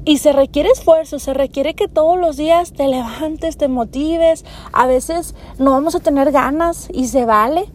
Y 0.04 0.18
se 0.18 0.32
requiere 0.32 0.70
esfuerzo, 0.70 1.18
se 1.18 1.34
requiere 1.34 1.74
que 1.74 1.86
todos 1.86 2.18
los 2.18 2.36
días 2.36 2.72
te 2.72 2.88
levantes, 2.88 3.58
te 3.58 3.68
motives. 3.68 4.44
A 4.72 4.86
veces 4.86 5.34
no 5.58 5.72
vamos 5.72 5.94
a 5.94 6.00
tener 6.00 6.32
ganas 6.32 6.88
y 6.92 7.08
se 7.08 7.26
vale, 7.26 7.66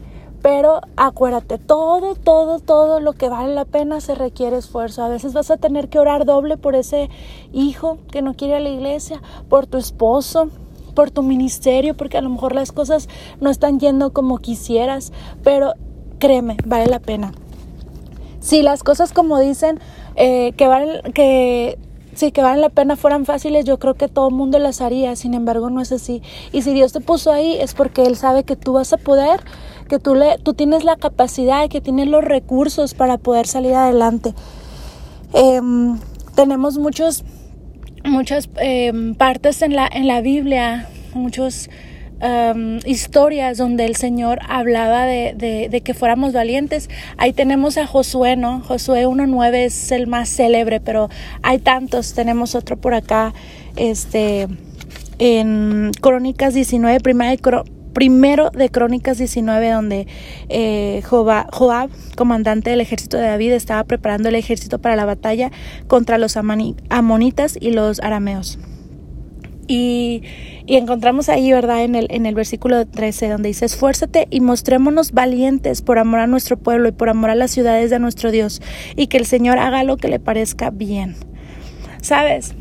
pero 0.41 0.81
acuérdate, 0.97 1.59
todo, 1.59 2.15
todo, 2.15 2.59
todo 2.59 2.99
lo 2.99 3.13
que 3.13 3.29
vale 3.29 3.53
la 3.53 3.65
pena 3.65 4.01
se 4.01 4.15
requiere 4.15 4.57
esfuerzo. 4.57 5.03
A 5.03 5.09
veces 5.09 5.33
vas 5.33 5.51
a 5.51 5.57
tener 5.57 5.89
que 5.89 5.99
orar 5.99 6.25
doble 6.25 6.57
por 6.57 6.75
ese 6.75 7.09
hijo 7.51 7.99
que 8.11 8.23
no 8.23 8.33
quiere 8.33 8.55
a 8.55 8.59
la 8.59 8.69
iglesia, 8.69 9.21
por 9.47 9.67
tu 9.67 9.77
esposo, 9.77 10.49
por 10.93 11.11
tu 11.11 11.23
ministerio, 11.23 11.95
porque 11.95 12.17
a 12.17 12.21
lo 12.21 12.29
mejor 12.29 12.55
las 12.55 12.71
cosas 12.71 13.09
no 13.41 13.49
están 13.49 13.79
yendo 13.79 14.13
como 14.13 14.37
quisieras, 14.37 15.11
pero 15.43 15.73
créeme, 16.19 16.57
vale 16.65 16.87
la 16.87 16.99
pena. 16.99 17.33
Si 18.39 18.61
las 18.61 18.83
cosas 18.83 19.13
como 19.13 19.39
dicen 19.39 19.79
eh, 20.15 20.53
que 20.57 20.67
valen, 20.67 21.13
que 21.13 21.77
sí, 22.15 22.31
que 22.31 22.41
valen 22.41 22.61
la 22.61 22.69
pena 22.69 22.95
fueran 22.95 23.25
fáciles, 23.25 23.65
yo 23.65 23.79
creo 23.79 23.93
que 23.95 24.07
todo 24.07 24.29
el 24.29 24.35
mundo 24.35 24.59
las 24.59 24.81
haría, 24.81 25.15
sin 25.15 25.33
embargo 25.33 25.69
no 25.69 25.81
es 25.81 25.91
así. 25.91 26.21
Y 26.51 26.61
si 26.61 26.73
Dios 26.73 26.93
te 26.93 26.99
puso 26.99 27.31
ahí 27.31 27.57
es 27.59 27.73
porque 27.73 28.03
Él 28.03 28.15
sabe 28.15 28.43
que 28.43 28.55
tú 28.55 28.73
vas 28.73 28.93
a 28.93 28.97
poder, 28.97 29.41
que 29.87 29.99
tú, 29.99 30.15
le, 30.15 30.37
tú 30.37 30.53
tienes 30.53 30.83
la 30.83 30.95
capacidad, 30.95 31.69
que 31.69 31.81
tienes 31.81 32.07
los 32.07 32.23
recursos 32.23 32.93
para 32.93 33.17
poder 33.17 33.47
salir 33.47 33.75
adelante. 33.75 34.33
Em, 35.33 35.99
tenemos 36.35 36.77
muchos 36.77 37.23
muchas 38.03 38.49
em, 38.57 39.15
partes 39.15 39.61
en 39.61 39.75
la, 39.75 39.87
en 39.91 40.07
la 40.07 40.21
Biblia, 40.21 40.87
muchas 41.13 41.69
em, 42.21 42.79
historias 42.85 43.57
donde 43.57 43.85
el 43.85 43.95
Señor 43.95 44.39
hablaba 44.47 45.05
de, 45.05 45.33
de, 45.69 45.81
que 45.81 45.93
fuéramos 45.93 46.33
valientes. 46.33 46.89
Ahí 47.17 47.33
tenemos 47.33 47.77
a 47.77 47.87
Josué, 47.87 48.35
¿no? 48.35 48.61
Josué 48.61 49.05
1.9 49.05 49.53
es 49.55 49.91
el 49.91 50.07
más 50.07 50.29
célebre, 50.29 50.79
pero 50.79 51.09
hay 51.41 51.59
tantos. 51.59 52.13
Tenemos 52.13 52.55
otro 52.55 52.77
por 52.77 52.93
acá, 52.93 53.33
este, 53.75 54.47
en 55.19 55.91
Crónicas 56.01 56.53
19, 56.53 56.99
primera 56.99 57.31
de 57.31 57.37
primero 57.93 58.49
de 58.49 58.69
Crónicas 58.69 59.17
19, 59.17 59.69
donde 59.69 60.07
eh, 60.49 61.01
Joab, 61.05 61.89
comandante 62.15 62.71
del 62.71 62.81
ejército 62.81 63.17
de 63.17 63.23
David, 63.23 63.53
estaba 63.53 63.83
preparando 63.83 64.29
el 64.29 64.35
ejército 64.35 64.79
para 64.79 64.95
la 64.95 65.05
batalla 65.05 65.51
contra 65.87 66.17
los 66.17 66.35
amonitas 66.37 67.57
y 67.59 67.71
los 67.71 67.99
arameos. 68.01 68.59
Y, 69.67 70.23
encontramos 70.67 71.29
ahí, 71.29 71.51
¿verdad? 71.51 71.83
En 71.83 71.95
el, 71.95 72.07
en 72.09 72.25
el 72.25 72.35
versículo 72.35 72.85
13, 72.85 73.29
donde 73.29 73.49
dice, 73.49 73.65
esfuérzate 73.65 74.27
y 74.29 74.41
mostrémonos 74.41 75.11
valientes 75.11 75.81
por 75.81 75.99
amor 75.99 76.19
a 76.19 76.27
nuestro 76.27 76.57
pueblo 76.57 76.89
y 76.89 76.91
por 76.91 77.09
amor 77.09 77.29
a 77.29 77.35
las 77.35 77.51
ciudades 77.51 77.89
de 77.89 77.99
nuestro 77.99 78.31
Dios, 78.31 78.61
y 78.95 79.07
que 79.07 79.17
el 79.17 79.25
Señor 79.25 79.59
haga 79.59 79.83
lo 79.83 79.97
que 79.97 80.09
le 80.09 80.19
parezca 80.19 80.69
bien. 80.69 81.15
¿Sabes? 82.01 82.55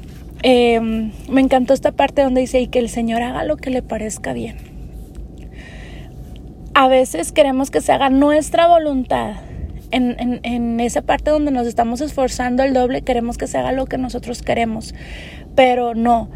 Em, 0.45 1.13
me 1.29 1.41
encantó 1.41 1.75
esta 1.75 1.93
parte 1.93 2.23
donde 2.23 2.43
dice, 2.43 2.61
y 2.61 2.69
que 2.69 2.79
el 2.79 2.89
Señor 2.89 3.23
haga 3.23 3.45
lo 3.45 3.57
que 3.57 3.71
le 3.71 3.83
parezca 3.83 4.33
bien 4.33 4.72
a 6.75 6.89
veces 6.89 7.33
queremos 7.33 7.71
que 7.71 7.81
se 7.81 7.93
haga 7.93 8.11
nuestra 8.11 8.67
voluntad. 8.67 9.35
En, 9.91 10.41
en, 10.43 10.81
esa 10.81 11.03
parte 11.03 11.31
donde 11.31 11.51
nos 11.51 11.67
estamos 11.67 12.01
esforzando 12.01 12.63
el 12.63 12.73
doble, 12.73 13.03
queremos 13.03 13.37
que 13.37 13.47
se 13.47 13.59
haga 13.59 13.73
lo 13.73 13.85
que 13.85 13.99
nosotros 13.99 14.41
queremos. 14.41 14.95
Pero 15.55 15.95
no, 15.95 16.31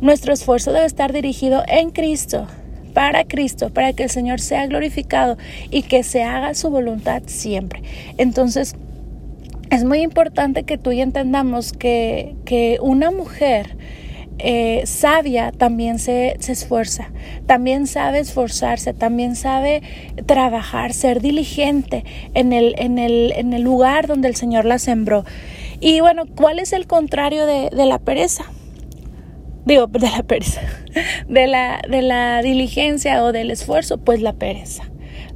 nuestro 0.00 0.32
esfuerzo 0.32 0.72
debe 0.72 0.86
estar 0.86 1.12
dirigido 1.12 1.64
en 1.66 1.90
Cristo, 1.90 2.46
para 2.94 3.24
Cristo, 3.24 3.70
para 3.70 3.92
que 3.94 4.04
el 4.04 4.10
Señor 4.10 4.40
sea 4.40 4.64
glorificado 4.66 5.38
y 5.70 5.82
que 5.82 6.04
se 6.04 6.22
haga 6.22 6.54
su 6.54 6.70
voluntad 6.70 7.22
siempre. 7.26 7.82
Entonces, 8.16 8.76
es 9.70 9.82
muy 9.82 10.02
importante 10.02 10.62
que 10.62 10.78
tú 10.78 10.92
y 10.92 11.00
entendamos 11.00 11.72
que, 11.72 12.36
que 12.44 12.78
una 12.80 13.10
mujer 13.10 13.76
eh, 14.42 14.82
sabia 14.86 15.52
también 15.52 15.98
se, 15.98 16.36
se, 16.40 16.52
esfuerza, 16.52 17.10
también 17.46 17.86
sabe 17.86 18.18
esforzarse, 18.18 18.94
también 18.94 19.36
sabe 19.36 19.82
trabajar, 20.26 20.92
ser 20.92 21.20
diligente 21.20 22.04
en 22.34 22.52
el, 22.52 22.74
en 22.78 22.98
el, 22.98 23.32
en 23.36 23.52
el 23.52 23.62
lugar 23.62 24.06
donde 24.06 24.28
el 24.28 24.36
Señor 24.36 24.64
la 24.64 24.78
sembró. 24.78 25.24
Y 25.80 26.00
bueno, 26.00 26.24
¿cuál 26.26 26.58
es 26.58 26.72
el 26.72 26.86
contrario 26.86 27.46
de, 27.46 27.70
de 27.70 27.86
la 27.86 27.98
pereza? 27.98 28.44
Digo, 29.64 29.86
de 29.92 30.10
la 30.10 30.22
pereza, 30.22 30.60
de 31.28 31.46
la, 31.46 31.80
de 31.88 32.02
la 32.02 32.42
diligencia 32.42 33.24
o 33.24 33.32
del 33.32 33.50
esfuerzo, 33.50 33.98
pues 33.98 34.20
la 34.20 34.32
pereza. 34.32 34.89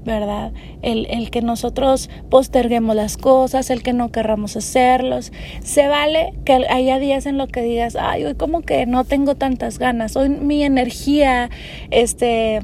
¿Verdad? 0.04 0.52
El, 0.82 1.06
el, 1.10 1.30
que 1.30 1.42
nosotros 1.42 2.10
posterguemos 2.30 2.94
las 2.94 3.16
cosas, 3.16 3.70
el 3.70 3.82
que 3.82 3.92
no 3.92 4.12
querramos 4.12 4.56
hacerlos. 4.56 5.32
Se 5.62 5.86
vale 5.86 6.34
que 6.44 6.52
haya 6.68 6.98
días 6.98 7.26
en 7.26 7.38
los 7.38 7.48
que 7.48 7.62
digas, 7.62 7.96
ay, 7.98 8.24
hoy 8.24 8.34
como 8.34 8.62
que 8.62 8.86
no 8.86 9.04
tengo 9.04 9.34
tantas 9.34 9.78
ganas, 9.78 10.16
hoy 10.16 10.28
mi 10.28 10.62
energía, 10.62 11.50
este 11.90 12.60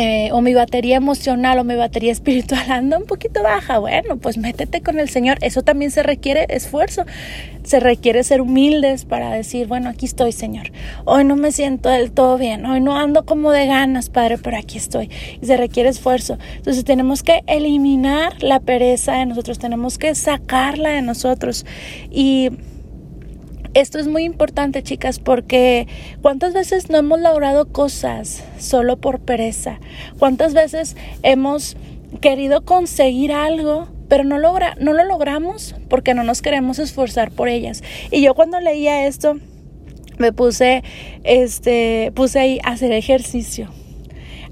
eh, 0.00 0.30
o 0.30 0.40
mi 0.40 0.54
batería 0.54 0.96
emocional 0.96 1.58
o 1.58 1.64
mi 1.64 1.74
batería 1.74 2.12
espiritual 2.18 2.70
anda 2.70 2.98
un 2.98 3.04
poquito 3.04 3.42
baja, 3.42 3.80
bueno, 3.80 4.16
pues 4.16 4.38
métete 4.38 4.80
con 4.80 5.00
el 5.00 5.08
Señor. 5.08 5.38
Eso 5.40 5.62
también 5.62 5.90
se 5.90 6.04
requiere 6.04 6.46
esfuerzo. 6.50 7.04
Se 7.64 7.80
requiere 7.80 8.22
ser 8.22 8.40
humildes 8.40 9.04
para 9.04 9.32
decir, 9.32 9.66
bueno, 9.66 9.88
aquí 9.90 10.06
estoy, 10.06 10.30
Señor. 10.30 10.70
Hoy 11.04 11.24
no 11.24 11.34
me 11.34 11.50
siento 11.50 11.88
del 11.88 12.12
todo 12.12 12.38
bien. 12.38 12.64
Hoy 12.64 12.80
no 12.80 12.96
ando 12.96 13.26
como 13.26 13.50
de 13.50 13.66
ganas, 13.66 14.08
Padre, 14.08 14.38
pero 14.38 14.56
aquí 14.56 14.78
estoy. 14.78 15.10
Y 15.42 15.46
se 15.46 15.56
requiere 15.56 15.88
esfuerzo. 15.88 16.38
Entonces 16.54 16.84
tenemos 16.84 17.24
que 17.24 17.42
eliminar 17.48 18.40
la 18.40 18.60
pereza 18.60 19.14
de 19.14 19.26
nosotros. 19.26 19.58
Tenemos 19.58 19.98
que 19.98 20.14
sacarla 20.14 20.90
de 20.90 21.02
nosotros. 21.02 21.66
Y 22.08 22.50
esto 23.80 23.98
es 23.98 24.08
muy 24.08 24.24
importante, 24.24 24.82
chicas, 24.82 25.18
porque 25.18 25.86
cuántas 26.20 26.52
veces 26.52 26.90
no 26.90 26.98
hemos 26.98 27.20
logrado 27.20 27.66
cosas 27.66 28.42
solo 28.58 28.96
por 28.96 29.20
pereza. 29.20 29.78
Cuántas 30.18 30.52
veces 30.52 30.96
hemos 31.22 31.76
querido 32.20 32.64
conseguir 32.64 33.32
algo, 33.32 33.88
pero 34.08 34.24
no 34.24 34.38
logra, 34.38 34.74
no 34.80 34.92
lo 34.92 35.04
logramos 35.04 35.76
porque 35.88 36.14
no 36.14 36.24
nos 36.24 36.42
queremos 36.42 36.78
esforzar 36.78 37.30
por 37.30 37.48
ellas. 37.48 37.82
Y 38.10 38.22
yo 38.22 38.34
cuando 38.34 38.60
leía 38.60 39.06
esto 39.06 39.38
me 40.18 40.32
puse 40.32 40.82
este 41.22 42.10
puse 42.14 42.40
ahí 42.40 42.58
hacer 42.64 42.90
ejercicio 42.90 43.70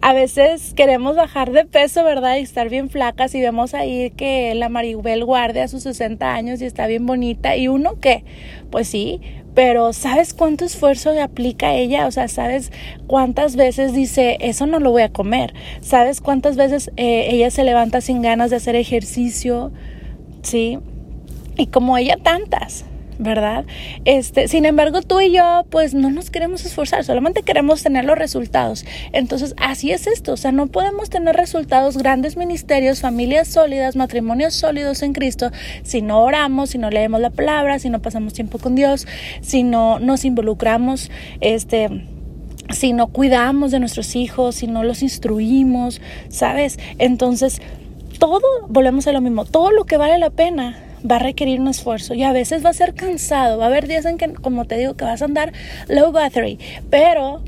a 0.06 0.12
veces 0.12 0.72
queremos 0.72 1.16
bajar 1.16 1.50
de 1.50 1.64
peso, 1.64 2.04
¿verdad? 2.04 2.36
Y 2.36 2.42
estar 2.42 2.68
bien 2.68 2.90
flacas 2.90 3.34
y 3.34 3.40
vemos 3.40 3.74
ahí 3.74 4.12
que 4.12 4.54
la 4.54 4.68
Maribel 4.68 5.24
guarde 5.24 5.62
a 5.62 5.66
sus 5.66 5.82
60 5.82 6.32
años 6.32 6.62
y 6.62 6.64
está 6.64 6.86
bien 6.86 7.06
bonita. 7.06 7.56
¿Y 7.56 7.66
uno 7.66 7.98
qué? 7.98 8.22
Pues 8.70 8.86
sí, 8.86 9.20
pero 9.56 9.92
¿sabes 9.92 10.32
cuánto 10.32 10.64
esfuerzo 10.64 11.10
le 11.12 11.22
aplica 11.22 11.74
ella? 11.74 12.06
O 12.06 12.12
sea, 12.12 12.28
¿sabes 12.28 12.70
cuántas 13.08 13.56
veces 13.56 13.94
dice, 13.94 14.36
eso 14.40 14.68
no 14.68 14.78
lo 14.78 14.92
voy 14.92 15.02
a 15.02 15.08
comer? 15.08 15.54
¿Sabes 15.80 16.20
cuántas 16.20 16.54
veces 16.54 16.92
eh, 16.96 17.26
ella 17.32 17.50
se 17.50 17.64
levanta 17.64 18.00
sin 18.00 18.22
ganas 18.22 18.50
de 18.50 18.56
hacer 18.58 18.76
ejercicio? 18.76 19.72
¿Sí? 20.42 20.78
Y 21.56 21.66
como 21.66 21.98
ella 21.98 22.16
tantas. 22.22 22.84
¿Verdad? 23.18 23.64
Este, 24.04 24.48
sin 24.48 24.64
embargo, 24.64 25.02
tú 25.02 25.20
y 25.20 25.32
yo, 25.32 25.64
pues 25.70 25.94
no 25.94 26.10
nos 26.10 26.30
queremos 26.30 26.64
esforzar, 26.64 27.04
solamente 27.04 27.42
queremos 27.42 27.82
tener 27.82 28.04
los 28.04 28.18
resultados. 28.18 28.84
Entonces, 29.12 29.54
así 29.58 29.90
es 29.92 30.06
esto, 30.06 30.32
o 30.32 30.36
sea, 30.36 30.52
no 30.52 30.66
podemos 30.66 31.10
tener 31.10 31.36
resultados, 31.36 31.96
grandes 31.96 32.36
ministerios, 32.36 33.00
familias 33.00 33.48
sólidas, 33.48 33.96
matrimonios 33.96 34.54
sólidos 34.54 35.02
en 35.02 35.12
Cristo, 35.12 35.50
si 35.82 36.02
no 36.02 36.22
oramos, 36.22 36.70
si 36.70 36.78
no 36.78 36.90
leemos 36.90 37.20
la 37.20 37.30
palabra, 37.30 37.78
si 37.78 37.90
no 37.90 38.00
pasamos 38.00 38.32
tiempo 38.32 38.58
con 38.58 38.74
Dios, 38.74 39.06
si 39.40 39.62
no 39.62 39.98
nos 39.98 40.24
involucramos, 40.24 41.10
este, 41.40 42.06
si 42.70 42.92
no 42.92 43.08
cuidamos 43.08 43.70
de 43.70 43.80
nuestros 43.80 44.16
hijos, 44.16 44.56
si 44.56 44.66
no 44.66 44.82
los 44.82 45.02
instruimos, 45.02 46.00
¿sabes? 46.28 46.78
Entonces, 46.98 47.60
todo, 48.18 48.42
volvemos 48.68 49.06
a 49.06 49.12
lo 49.12 49.20
mismo, 49.20 49.44
todo 49.44 49.70
lo 49.70 49.84
que 49.84 49.96
vale 49.96 50.18
la 50.18 50.30
pena 50.30 50.85
va 51.10 51.16
a 51.16 51.20
requerir 51.20 51.60
un 51.60 51.68
esfuerzo 51.68 52.14
y 52.14 52.22
a 52.22 52.32
veces 52.32 52.64
va 52.64 52.70
a 52.70 52.74
ser 52.74 52.94
cansado. 52.94 53.58
Va 53.58 53.64
a 53.64 53.68
haber 53.68 53.88
días 53.88 54.04
en 54.04 54.18
que, 54.18 54.32
como 54.32 54.64
te 54.64 54.76
digo, 54.76 54.94
que 54.94 55.04
vas 55.04 55.22
a 55.22 55.26
andar 55.26 55.52
low 55.88 56.12
battery, 56.12 56.58
pero 56.90 57.42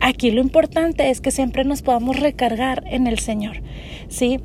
aquí 0.00 0.30
lo 0.30 0.40
importante 0.40 1.10
es 1.10 1.20
que 1.20 1.30
siempre 1.30 1.64
nos 1.64 1.82
podamos 1.82 2.18
recargar 2.18 2.84
en 2.86 3.06
el 3.06 3.18
Señor, 3.18 3.62
¿sí? 4.08 4.40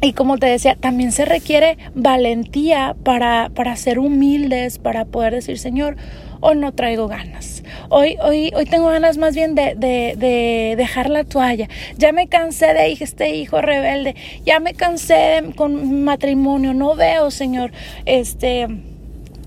Y 0.00 0.12
como 0.12 0.36
te 0.36 0.46
decía, 0.46 0.76
también 0.76 1.12
se 1.12 1.24
requiere 1.24 1.78
valentía 1.94 2.94
para, 3.04 3.50
para 3.54 3.74
ser 3.76 3.98
humildes, 3.98 4.78
para 4.78 5.06
poder 5.06 5.34
decir, 5.34 5.58
Señor, 5.58 5.96
hoy 6.44 6.56
no 6.56 6.72
traigo 6.72 7.08
ganas. 7.08 7.62
Hoy, 7.88 8.16
hoy, 8.22 8.52
hoy 8.54 8.66
tengo 8.66 8.88
ganas 8.88 9.16
más 9.16 9.34
bien 9.34 9.54
de, 9.54 9.74
de, 9.74 10.14
de 10.16 10.74
dejar 10.76 11.08
la 11.08 11.24
toalla. 11.24 11.68
Ya 11.96 12.12
me 12.12 12.28
cansé 12.28 12.74
de 12.74 12.92
este 12.92 13.34
hijo 13.34 13.62
rebelde. 13.62 14.14
Ya 14.44 14.60
me 14.60 14.74
cansé 14.74 15.42
con 15.56 16.04
matrimonio. 16.04 16.74
No 16.74 16.94
veo, 16.96 17.30
Señor, 17.30 17.72
este, 18.04 18.68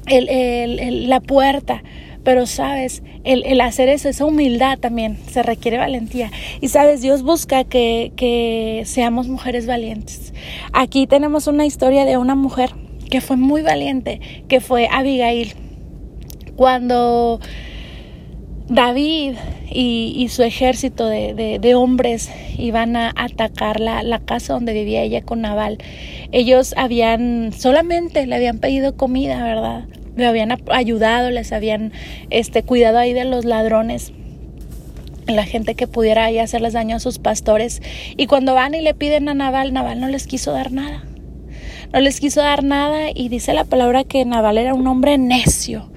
el, 0.07 0.29
el, 0.29 1.09
la 1.09 1.19
puerta 1.19 1.83
pero 2.23 2.45
sabes, 2.45 3.03
el, 3.23 3.61
hacer 3.61 3.87
eso, 3.87 4.09
esa 4.09 4.25
humildad 4.25 4.77
también, 4.77 5.17
se 5.31 5.43
requiere 5.43 5.77
valentía. 5.77 6.29
Y 6.59 6.67
sabes, 6.67 7.01
Dios 7.01 7.23
busca 7.23 7.63
que, 7.63 8.11
que 8.17 8.83
seamos 8.85 9.29
mujeres 9.29 9.65
valientes. 9.65 10.33
Aquí 10.73 11.07
tenemos 11.07 11.47
una 11.47 11.65
historia 11.65 12.03
de 12.03 12.17
una 12.17 12.35
mujer 12.35 12.71
que 13.09 13.21
fue 13.21 13.37
muy 13.37 13.61
valiente, 13.61 14.19
que 14.49 14.59
fue 14.59 14.89
Abigail. 14.91 15.53
Cuando 16.57 17.39
David 18.67 19.35
y, 19.69 20.27
su 20.29 20.41
ejército 20.41 21.07
de, 21.07 21.75
hombres 21.75 22.31
iban 22.57 22.95
a 22.95 23.13
atacar 23.15 23.79
la, 23.79 24.19
casa 24.25 24.53
donde 24.53 24.73
vivía 24.73 25.03
ella 25.03 25.21
con 25.21 25.41
Naval. 25.41 25.77
Ellos 26.31 26.73
habían, 26.75 27.53
solamente 27.53 28.25
le 28.25 28.35
habían 28.35 28.57
pedido 28.57 28.97
comida, 28.97 29.43
¿verdad? 29.43 29.85
Le 30.15 30.25
habían 30.25 30.57
ayudado, 30.71 31.29
les 31.29 31.53
habían 31.53 31.93
este, 32.31 32.63
cuidado 32.63 32.97
ahí 32.97 33.13
de 33.13 33.25
los 33.25 33.45
ladrones 33.45 34.11
la 35.27 35.43
gente 35.43 35.75
que 35.75 35.87
pudiera 35.87 36.23
ahí 36.23 36.39
hacerles 36.39 36.71
daño 36.73 36.95
a 36.95 36.99
sus 36.99 37.19
pastores. 37.19 37.81
Y 38.15 38.27
cuando 38.27 38.53
van 38.53 38.73
y 38.73 38.81
le 38.81 38.93
piden 38.93 39.29
a 39.29 39.33
Naval, 39.33 39.73
Naval 39.73 39.99
no 39.99 40.07
les 40.07 40.25
quiso 40.25 40.53
dar 40.53 40.71
nada. 40.71 41.03
No 41.93 41.99
les 41.99 42.19
quiso 42.19 42.41
dar 42.41 42.63
nada 42.63 43.11
y 43.13 43.29
dice 43.29 43.53
la 43.53 43.65
palabra 43.65 44.05
que 44.05 44.25
Naval 44.25 44.57
era 44.57 44.73
un 44.73 44.87
hombre 44.87 45.17
necio 45.17 45.91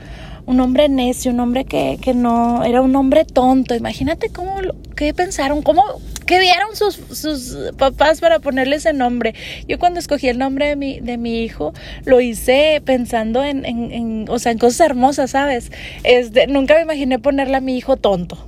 un 0.47 0.61
hombre 0.61 0.89
necio, 0.89 1.33
un 1.33 1.41
hombre 1.41 1.65
que, 1.65 1.99
que 2.01 2.15
no, 2.15 2.65
era 2.65 2.81
un 2.81 2.95
hombre 2.97 3.25
tonto. 3.25 3.75
Imagínate 3.75 4.31
cómo, 4.31 4.57
qué 4.97 5.15
pensaron, 5.15 5.63
cómo, 5.63 5.83
qué 6.27 6.41
dieron 6.41 6.75
sus, 6.75 6.97
sus 6.97 7.57
papás 7.77 8.21
para 8.21 8.39
ponerle 8.39 8.77
ese 8.77 8.93
nombre. 8.93 9.35
Yo 9.69 9.79
cuando 9.79 10.01
escogí 10.01 10.29
el 10.29 10.39
nombre 10.39 10.69
de 10.69 10.77
mi, 10.77 11.01
de 11.01 11.19
mi 11.19 11.43
hijo, 11.43 11.73
lo 12.05 12.21
hice 12.21 12.83
pensando 12.85 13.45
en, 13.45 13.65
en, 13.65 13.93
en 13.93 14.25
o 14.29 14.39
sea, 14.39 14.53
en 14.53 14.59
cosas 14.59 14.81
hermosas, 14.81 15.31
¿sabes? 15.31 15.71
Este, 16.05 16.47
nunca 16.47 16.75
me 16.75 16.83
imaginé 16.83 17.19
ponerle 17.19 17.57
a 17.57 17.61
mi 17.61 17.77
hijo 17.77 17.97
tonto 17.97 18.39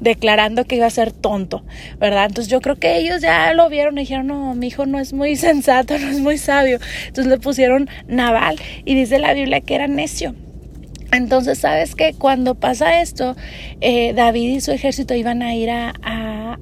declarando 0.00 0.64
que 0.64 0.76
iba 0.76 0.86
a 0.86 0.90
ser 0.90 1.12
tonto, 1.12 1.64
¿verdad? 1.98 2.26
Entonces 2.26 2.50
yo 2.50 2.60
creo 2.60 2.76
que 2.76 2.98
ellos 2.98 3.20
ya 3.22 3.52
lo 3.54 3.68
vieron 3.68 3.96
y 3.98 4.02
dijeron, 4.02 4.26
no, 4.26 4.54
mi 4.54 4.68
hijo 4.68 4.86
no 4.86 4.98
es 4.98 5.12
muy 5.12 5.36
sensato, 5.36 5.98
no 5.98 6.08
es 6.08 6.20
muy 6.20 6.38
sabio. 6.38 6.78
Entonces 7.06 7.26
le 7.26 7.38
pusieron 7.38 7.88
Naval 8.06 8.58
y 8.84 8.94
dice 8.94 9.18
la 9.18 9.32
Biblia 9.32 9.60
que 9.60 9.74
era 9.74 9.88
necio. 9.88 10.34
Entonces, 11.12 11.58
sabes 11.58 11.94
que 11.94 12.14
cuando 12.14 12.54
pasa 12.54 13.00
esto, 13.00 13.36
eh, 13.80 14.12
David 14.14 14.56
y 14.56 14.60
su 14.60 14.72
ejército 14.72 15.14
iban 15.14 15.42
a 15.42 15.54
ir 15.54 15.70
a, 15.70 16.58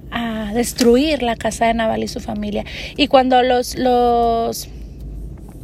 destruir 0.55 1.25
la 1.25 1.35
casa 1.35 1.67
de 1.67 1.75
Nabal 1.75 2.05
y 2.05 2.09
su 2.09 2.21
familia. 2.21 2.65
Y 2.97 3.09
cuando 3.09 3.43
los, 3.43 3.77
los, 3.77 4.69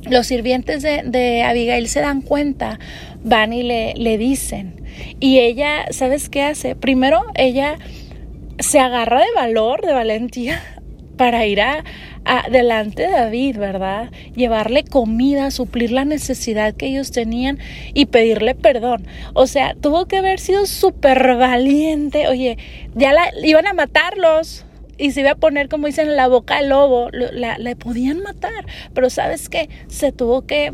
los 0.02 0.26
sirvientes 0.26 0.82
de, 0.82 1.42
Abigail 1.44 1.88
se 1.88 2.00
dan 2.00 2.22
cuenta, 2.22 2.80
van 3.22 3.52
y 3.52 3.62
le, 3.62 3.94
le 3.94 4.18
dicen. 4.18 4.82
Y 5.20 5.38
ella, 5.38 5.86
¿sabes 5.90 6.28
qué 6.28 6.42
hace? 6.42 6.74
Primero, 6.74 7.22
ella 7.36 7.78
se 8.58 8.80
agarra 8.80 9.20
de 9.20 9.32
valor, 9.34 9.80
de 9.82 9.92
valentía, 9.92 10.60
para 11.16 11.46
ir 11.46 11.60
a, 11.60 11.84
delante 12.50 13.02
de 13.02 13.10
David, 13.10 13.58
¿verdad? 13.58 14.10
Llevarle 14.34 14.84
comida, 14.84 15.50
suplir 15.50 15.90
la 15.90 16.04
necesidad 16.04 16.74
que 16.74 16.86
ellos 16.86 17.10
tenían 17.10 17.58
y 17.94 18.06
pedirle 18.06 18.54
perdón. 18.54 19.06
O 19.34 19.46
sea, 19.46 19.74
tuvo 19.74 20.06
que 20.06 20.18
haber 20.18 20.38
sido 20.38 20.66
súper 20.66 21.36
valiente. 21.36 22.28
Oye, 22.28 22.58
ya 22.94 23.12
la, 23.12 23.30
iban 23.42 23.66
a 23.66 23.72
matarlos 23.72 24.64
y 24.98 25.12
se 25.12 25.20
iba 25.20 25.32
a 25.32 25.34
poner, 25.34 25.68
como 25.68 25.86
dicen, 25.86 26.08
en 26.08 26.16
la 26.16 26.28
boca 26.28 26.58
del 26.58 26.68
lobo. 26.68 27.08
La, 27.10 27.58
le 27.58 27.74
podían 27.76 28.20
matar. 28.20 28.66
Pero 28.94 29.10
sabes 29.10 29.48
qué? 29.48 29.68
Se 29.88 30.12
tuvo 30.12 30.42
que 30.42 30.72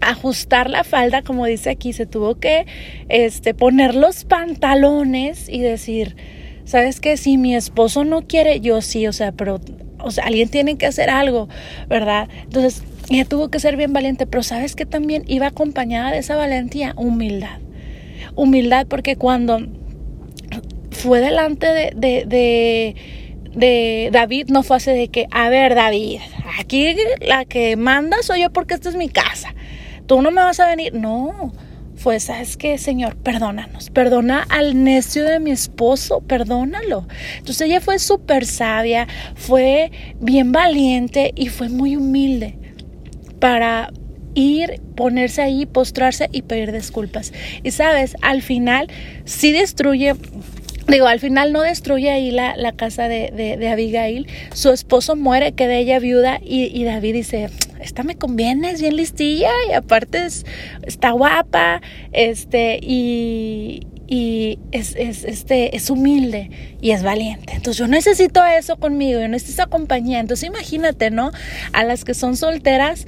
ajustar 0.00 0.68
la 0.68 0.84
falda, 0.84 1.22
como 1.22 1.46
dice 1.46 1.70
aquí, 1.70 1.92
se 1.92 2.06
tuvo 2.06 2.38
que 2.38 2.66
este, 3.08 3.54
poner 3.54 3.94
los 3.94 4.24
pantalones 4.24 5.48
y 5.48 5.60
decir, 5.60 6.16
¿sabes 6.64 7.00
qué? 7.00 7.16
Si 7.16 7.38
mi 7.38 7.54
esposo 7.54 8.04
no 8.04 8.22
quiere, 8.22 8.60
yo 8.60 8.82
sí, 8.82 9.06
o 9.06 9.12
sea, 9.12 9.32
pero 9.32 9.58
o 9.98 10.10
sea, 10.10 10.24
alguien 10.24 10.48
tiene 10.48 10.76
que 10.76 10.86
hacer 10.86 11.10
algo, 11.10 11.48
¿verdad? 11.88 12.28
Entonces, 12.44 12.82
ella 13.08 13.24
tuvo 13.24 13.48
que 13.48 13.60
ser 13.60 13.76
bien 13.76 13.92
valiente, 13.92 14.26
pero 14.26 14.42
sabes 14.42 14.74
que 14.74 14.86
también 14.86 15.24
iba 15.26 15.46
acompañada 15.46 16.10
de 16.10 16.18
esa 16.18 16.36
valentía, 16.36 16.94
humildad. 16.96 17.58
Humildad 18.34 18.86
porque 18.86 19.16
cuando 19.16 19.60
fue 20.90 21.20
delante 21.20 21.66
de, 21.66 21.92
de, 21.94 22.96
de, 23.54 24.10
David, 24.12 24.48
no 24.48 24.62
fue 24.62 24.78
así 24.78 24.90
de 24.90 25.08
que, 25.08 25.26
a 25.30 25.48
ver, 25.48 25.74
David, 25.74 26.20
aquí 26.58 26.96
la 27.20 27.44
que 27.44 27.76
manda 27.76 28.22
soy 28.22 28.42
yo 28.42 28.50
porque 28.50 28.74
esta 28.74 28.88
es 28.88 28.96
mi 28.96 29.08
casa. 29.08 29.54
Tú 30.06 30.22
no 30.22 30.30
me 30.30 30.42
vas 30.42 30.60
a 30.60 30.66
venir. 30.66 30.94
No, 30.94 31.52
fue, 32.06 32.20
¿sabes 32.20 32.56
qué, 32.56 32.78
Señor? 32.78 33.16
Perdónanos, 33.16 33.90
perdona 33.90 34.46
al 34.48 34.84
necio 34.84 35.24
de 35.24 35.40
mi 35.40 35.50
esposo, 35.50 36.20
perdónalo. 36.20 37.08
Entonces 37.38 37.62
ella 37.62 37.80
fue 37.80 37.98
súper 37.98 38.46
sabia, 38.46 39.08
fue 39.34 39.90
bien 40.20 40.52
valiente 40.52 41.32
y 41.34 41.48
fue 41.48 41.68
muy 41.68 41.96
humilde 41.96 42.60
para 43.40 43.92
ir, 44.34 44.80
ponerse 44.94 45.42
ahí, 45.42 45.66
postrarse 45.66 46.28
y 46.30 46.42
pedir 46.42 46.70
disculpas. 46.70 47.32
Y 47.64 47.72
sabes, 47.72 48.16
al 48.22 48.40
final 48.40 48.86
sí 49.24 49.50
destruye 49.50 50.14
Digo, 50.86 51.08
al 51.08 51.18
final 51.18 51.52
no 51.52 51.62
destruye 51.62 52.10
ahí 52.10 52.30
la, 52.30 52.56
la 52.56 52.70
casa 52.70 53.08
de, 53.08 53.32
de, 53.32 53.68
Abigail. 53.68 54.28
Su 54.54 54.70
esposo 54.70 55.16
muere, 55.16 55.50
queda 55.50 55.74
ella 55.74 55.98
viuda 55.98 56.38
y, 56.40 56.66
y 56.66 56.84
David 56.84 57.14
dice, 57.14 57.48
esta 57.86 58.02
me 58.02 58.16
conviene, 58.16 58.70
es 58.70 58.80
bien 58.80 58.96
listilla 58.96 59.50
y 59.68 59.72
aparte 59.72 60.26
está 60.82 61.10
guapa, 61.12 61.80
este, 62.12 62.78
y, 62.82 63.86
y 64.06 64.58
es, 64.72 64.94
es, 64.96 65.24
este, 65.24 65.76
es 65.76 65.88
humilde 65.90 66.50
y 66.80 66.90
es 66.90 67.02
valiente. 67.02 67.54
Entonces 67.54 67.78
yo 67.78 67.88
necesito 67.88 68.44
eso 68.44 68.76
conmigo, 68.76 69.20
yo 69.20 69.28
necesito 69.28 69.62
esa 69.62 69.70
compañía. 69.70 70.20
Entonces 70.20 70.48
imagínate, 70.48 71.10
¿no? 71.10 71.30
A 71.72 71.84
las 71.84 72.04
que 72.04 72.14
son 72.14 72.36
solteras, 72.36 73.06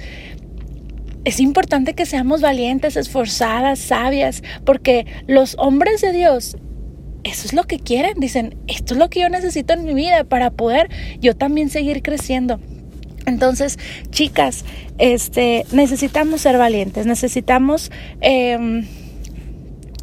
es 1.25 1.39
importante 1.39 1.93
que 1.93 2.05
seamos 2.05 2.41
valientes, 2.41 2.95
esforzadas, 2.95 3.79
sabias, 3.79 4.41
porque 4.65 5.05
los 5.27 5.55
hombres 5.59 6.01
de 6.01 6.13
Dios 6.13 6.57
eso 7.23 7.47
es 7.47 7.53
lo 7.53 7.63
que 7.63 7.79
quieren, 7.79 8.19
dicen, 8.19 8.55
esto 8.67 8.93
es 8.93 8.99
lo 8.99 9.09
que 9.09 9.19
yo 9.19 9.29
necesito 9.29 9.73
en 9.73 9.83
mi 9.83 9.93
vida 9.93 10.23
para 10.23 10.51
poder 10.51 10.89
yo 11.19 11.35
también 11.35 11.69
seguir 11.69 12.01
creciendo. 12.01 12.59
Entonces, 13.25 13.77
chicas, 14.11 14.65
este, 14.97 15.65
necesitamos 15.71 16.41
ser 16.41 16.57
valientes, 16.57 17.05
necesitamos 17.05 17.91
em, 18.21 18.85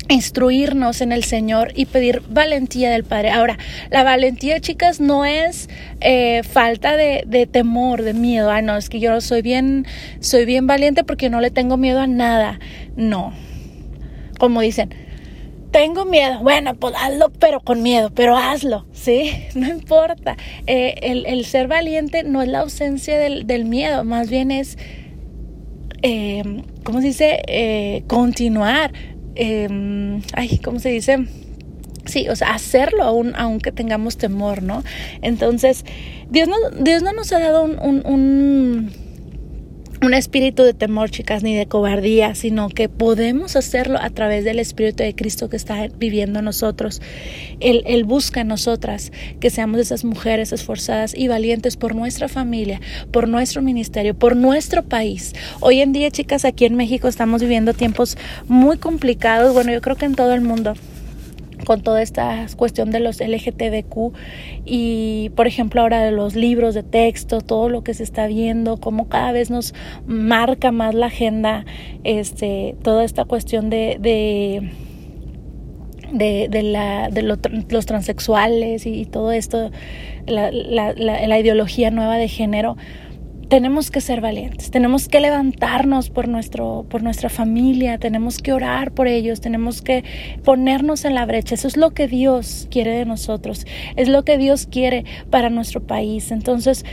instruirnos 0.09 1.01
en 1.01 1.13
el 1.13 1.25
Señor 1.25 1.73
y 1.75 1.87
pedir 1.87 2.23
valentía 2.29 2.91
del 2.91 3.05
Padre. 3.05 3.31
Ahora, 3.31 3.59
la 3.91 4.05
valentía, 4.05 4.61
chicas, 4.61 5.01
no 5.01 5.25
es 5.25 5.69
eh, 6.01 6.43
falta 6.45 6.97
de, 6.97 7.25
de, 7.27 7.47
temor, 7.47 8.03
de 8.03 8.15
miedo. 8.15 8.51
Ah, 8.51 8.63
no, 8.63 8.77
es 8.77 8.89
que 8.89 9.01
yo 9.01 9.21
soy 9.21 9.43
bien, 9.43 9.87
soy 10.21 10.45
bien 10.45 10.67
valiente 10.67 11.05
porque 11.05 11.31
no 11.31 11.41
le 11.41 11.51
tengo 11.51 11.77
miedo 11.77 12.01
a 12.01 12.07
nada. 12.07 12.61
No. 12.97 13.33
Como 14.39 14.61
dicen, 14.61 14.95
tengo 15.77 16.07
miedo. 16.07 16.39
Bueno, 16.39 16.75
pues 16.75 16.95
hazlo, 16.97 17.31
pero 17.39 17.61
con 17.61 17.83
miedo, 17.83 18.11
pero 18.15 18.35
hazlo, 18.35 18.87
¿sí? 18.95 19.31
No 19.55 19.69
importa. 19.69 20.39
Eh, 20.67 20.95
el, 21.03 21.45
ser 21.45 21.69
valiente 21.69 22.23
no 22.23 22.41
es 22.41 22.49
la 22.49 22.61
ausencia 22.61 23.19
del, 23.19 23.65
miedo, 23.67 24.03
más 24.03 24.31
bien 24.31 24.51
es, 24.51 24.79
eh, 26.01 26.63
¿cómo 26.83 27.03
se 27.03 27.09
dice? 27.09 27.43
Eh, 27.47 28.05
continuar. 28.07 28.95
Em, 29.35 30.23
ay, 30.33 30.59
¿cómo 30.65 30.79
se 30.79 30.89
dice? 30.89 31.27
Sí, 32.07 32.27
o 32.31 32.37
sea, 32.37 32.55
hacerlo 32.55 33.03
aún, 33.03 33.35
aunque 33.37 33.71
tengamos 33.71 34.17
temor, 34.17 34.63
¿no? 34.63 34.83
Entonces, 35.21 35.85
Dios 36.31 36.49
no, 36.49 36.57
Dios 36.81 37.03
no 37.03 37.13
nos 37.13 37.31
ha 37.33 37.39
dado 37.39 37.65
un 37.65 38.91
espíritu 40.15 40.63
de 40.63 40.75
temor, 40.75 41.11
chicas, 41.11 41.43
ni 41.43 41.55
de 41.55 41.67
cobardía, 41.67 42.35
sino 42.35 42.69
que 42.69 42.89
podemos 42.89 43.57
hacerlo 43.57 43.99
a 44.01 44.11
través 44.11 44.45
del 44.45 44.59
Espíritu 44.59 45.03
de 45.03 45.15
Cristo 45.15 45.49
que 45.49 45.57
está 45.57 45.89
viviendo 45.97 46.39
en 46.41 46.45
nosotros. 46.45 47.01
Él, 47.61 47.83
él, 47.87 48.05
busca 48.05 48.43
en 48.43 48.49
nosotras 48.49 49.13
que 49.41 49.51
seamos 49.51 49.81
esas 49.81 50.05
mujeres 50.05 50.53
esforzadas 50.53 51.15
y 51.15 51.29
valientes 51.29 51.77
por 51.77 51.95
nuestra 51.95 52.29
familia, 52.29 52.81
por 53.11 53.29
nuestro 53.29 53.63
ministerio, 53.63 54.15
por 54.15 54.37
nuestro 54.37 54.83
país. 54.83 55.35
Hoy 55.61 55.81
en 55.81 55.93
día, 55.93 56.11
chicas, 56.11 56.45
aquí 56.45 56.65
en 56.65 56.77
México 56.77 57.09
estamos 57.09 57.43
viviendo 57.43 57.75
tiempos 57.75 58.17
muy 58.47 58.79
complicados, 58.79 59.55
bueno, 59.55 59.73
yo 59.73 59.81
creo 59.81 59.97
que 59.97 60.05
en 60.05 60.15
todo 60.15 60.35
el 60.35 60.41
mundo 60.41 60.75
con 61.67 61.83
toda 61.83 62.01
esta 62.01 62.47
cuestión 62.57 62.91
de 62.91 63.01
los 63.01 63.21
LGTBQ 63.21 64.15
y 64.65 65.33
por 65.35 65.49
ejemplo 65.49 65.83
ahora 65.83 66.01
de 66.01 66.13
los 66.13 66.37
libros 66.37 66.75
de 66.75 66.85
texto, 66.85 67.41
todo 67.41 67.69
lo 67.69 67.83
que 67.83 67.93
se 67.93 68.05
está 68.05 68.29
viendo, 68.29 68.79
cómo 68.79 69.09
cada 69.09 69.33
vez 69.33 69.51
nos 69.51 69.75
marca 70.07 70.71
más 70.71 70.95
la 70.95 71.07
agenda, 71.07 71.67
este, 72.05 72.77
toda 72.83 73.05
esta 73.05 73.25
cuestión 73.25 73.69
de, 73.69 73.99
de 74.01 74.71
de, 76.13 76.63
la, 76.63 77.09
de 77.11 77.23
los 77.23 77.87
transexuales 77.87 78.87
y, 78.87 79.05
todo 79.07 79.33
esto, 79.33 79.73
la, 80.27 80.53
la, 80.53 80.93
la, 80.95 81.39
ideología 81.39 81.91
nueva 81.91 82.17
de 82.17 82.29
género, 82.29 82.77
tenemos 83.49 83.91
que 83.91 84.01
ser 84.01 84.21
valientes, 84.21 84.71
tenemos 84.71 85.09
que 85.09 85.21
levantarnos 85.21 86.11
por, 86.11 86.27
nuestro, 86.27 86.85
por 86.89 87.03
nuestra 87.03 87.29
familia, 87.29 87.99
tenemos 87.99 88.39
que 88.39 88.53
orar 88.53 88.93
por 88.93 89.07
ellos, 89.07 89.41
tenemos 89.41 89.83
que 89.83 90.05
ponernos 90.45 91.05
en 91.05 91.15
la 91.15 91.27
brecha. 91.27 91.55
Eso 91.55 91.69
es 91.69 91.77
lo 91.77 91.91
que 91.91 92.09
Dios 92.09 92.67
quiere 92.71 92.91
de 92.97 93.05
nosotros, 93.05 93.67
es 93.95 94.09
lo 94.09 94.25
que 94.25 94.39
Dios 94.39 94.67
quiere 94.67 95.05
para 95.31 95.49
nuestro 95.49 95.81
país. 95.81 96.33
Entonces, 96.33 96.85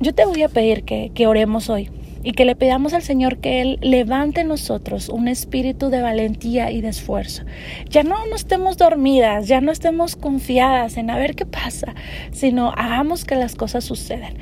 yo 0.00 0.14
te 0.14 0.24
voy 0.24 0.42
a 0.42 0.48
pedir 0.48 0.84
que, 0.84 1.10
que 1.12 1.26
oremos 1.26 1.68
hoy 1.68 1.90
y 2.22 2.32
que 2.32 2.44
le 2.44 2.54
pidamos 2.54 2.94
al 2.94 3.02
Señor 3.02 3.38
que 3.38 3.60
Él 3.60 3.78
levante 3.80 4.42
en 4.42 4.48
nosotros 4.48 5.08
un 5.08 5.26
espíritu 5.28 5.88
de 5.88 6.02
valentía 6.02 6.70
y 6.70 6.80
de 6.80 6.88
esfuerzo. 6.88 7.42
Ya 7.90 8.04
no 8.04 8.24
nos 8.26 8.42
estemos 8.42 8.76
dormidas, 8.76 9.48
ya 9.48 9.60
no 9.60 9.72
estemos 9.72 10.14
confiadas 10.14 10.96
en 10.96 11.10
a 11.10 11.18
ver 11.18 11.34
qué 11.34 11.46
pasa, 11.46 11.94
sino 12.30 12.70
hagamos 12.76 13.24
que 13.24 13.34
las 13.34 13.56
cosas 13.56 13.84
sucedan. 13.84 14.34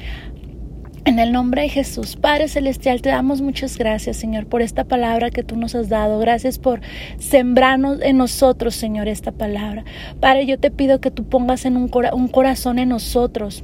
En 1.07 1.21
el 1.21 1.31
nombre 1.31 1.63
de 1.63 1.69
Jesús, 1.69 2.17
Padre 2.17 2.49
Celestial, 2.49 3.01
te 3.01 3.11
damos 3.11 3.41
muchas 3.41 3.79
gracias, 3.79 4.17
Señor, 4.17 4.47
por 4.47 4.61
esta 4.61 4.83
palabra 4.83 5.31
que 5.31 5.45
tú 5.45 5.55
nos 5.55 5.77
has 5.77 5.89
dado. 5.89 6.19
Gracias 6.19 6.59
por 6.59 6.81
sembrarnos 7.21 8.01
en 8.03 8.17
nosotros, 8.17 8.75
Señor, 8.75 9.07
esta 9.07 9.31
palabra. 9.31 9.85
Padre, 10.19 10.47
yo 10.47 10.59
te 10.59 10.73
pido 10.73 11.01
que 11.01 11.13
tú 11.13 11.23
pongas 11.23 11.65
en 11.65 11.77
un, 11.77 11.89
un 12.13 12.27
corazón 12.27 12.81
en 12.81 12.89
nosotros 12.89 13.63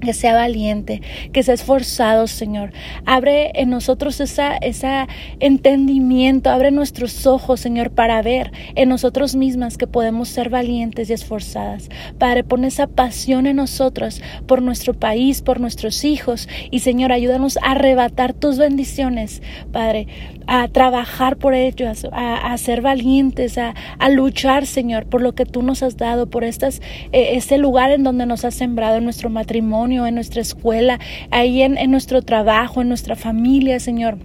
que 0.00 0.12
sea 0.12 0.34
valiente, 0.34 1.02
que 1.32 1.42
sea 1.42 1.54
esforzado, 1.54 2.26
Señor. 2.26 2.72
Abre 3.06 3.52
en 3.54 3.70
nosotros 3.70 4.20
esa, 4.20 4.56
ese 4.56 5.06
entendimiento, 5.38 6.50
abre 6.50 6.70
nuestros 6.70 7.26
ojos, 7.26 7.60
Señor, 7.60 7.90
para 7.90 8.22
ver 8.22 8.52
en 8.74 8.88
nosotros 8.88 9.36
mismas 9.36 9.76
que 9.76 9.86
podemos 9.86 10.28
ser 10.28 10.50
valientes 10.50 11.10
y 11.10 11.12
esforzadas. 11.12 11.88
Padre, 12.18 12.44
pon 12.44 12.64
esa 12.64 12.86
pasión 12.86 13.46
en 13.46 13.56
nosotros 13.56 14.22
por 14.46 14.62
nuestro 14.62 14.94
país, 14.94 15.42
por 15.42 15.60
nuestros 15.60 16.04
hijos. 16.04 16.48
Y, 16.70 16.80
Señor, 16.80 17.12
ayúdanos 17.12 17.58
a 17.58 17.72
arrebatar 17.72 18.32
tus 18.32 18.58
bendiciones, 18.58 19.42
Padre, 19.72 20.08
a 20.46 20.68
trabajar 20.68 21.36
por 21.36 21.54
ellos, 21.54 22.06
a, 22.12 22.56
ser 22.58 22.80
valientes, 22.80 23.58
a, 23.58 23.74
luchar, 24.08 24.66
Señor, 24.66 25.06
por 25.06 25.20
lo 25.20 25.34
que 25.34 25.46
tú 25.46 25.62
nos 25.62 25.82
has 25.82 25.96
dado, 25.96 26.28
por 26.28 26.44
estas, 26.44 26.80
este 27.12 27.58
lugar 27.58 27.90
en 27.92 28.02
donde 28.02 28.26
nos 28.26 28.44
has 28.44 28.54
sembrado 28.54 28.96
en 28.96 29.04
nuestro 29.04 29.30
matrimonio 29.30 29.89
en 29.90 30.14
nuestra 30.14 30.40
escuela, 30.40 30.98
ahí 31.30 31.62
en, 31.62 31.90
nuestro 31.90 32.22
trabajo, 32.22 32.82
en 32.82 32.88
nuestra 32.88 33.16
familia, 33.16 33.80
Señor. 33.80 34.18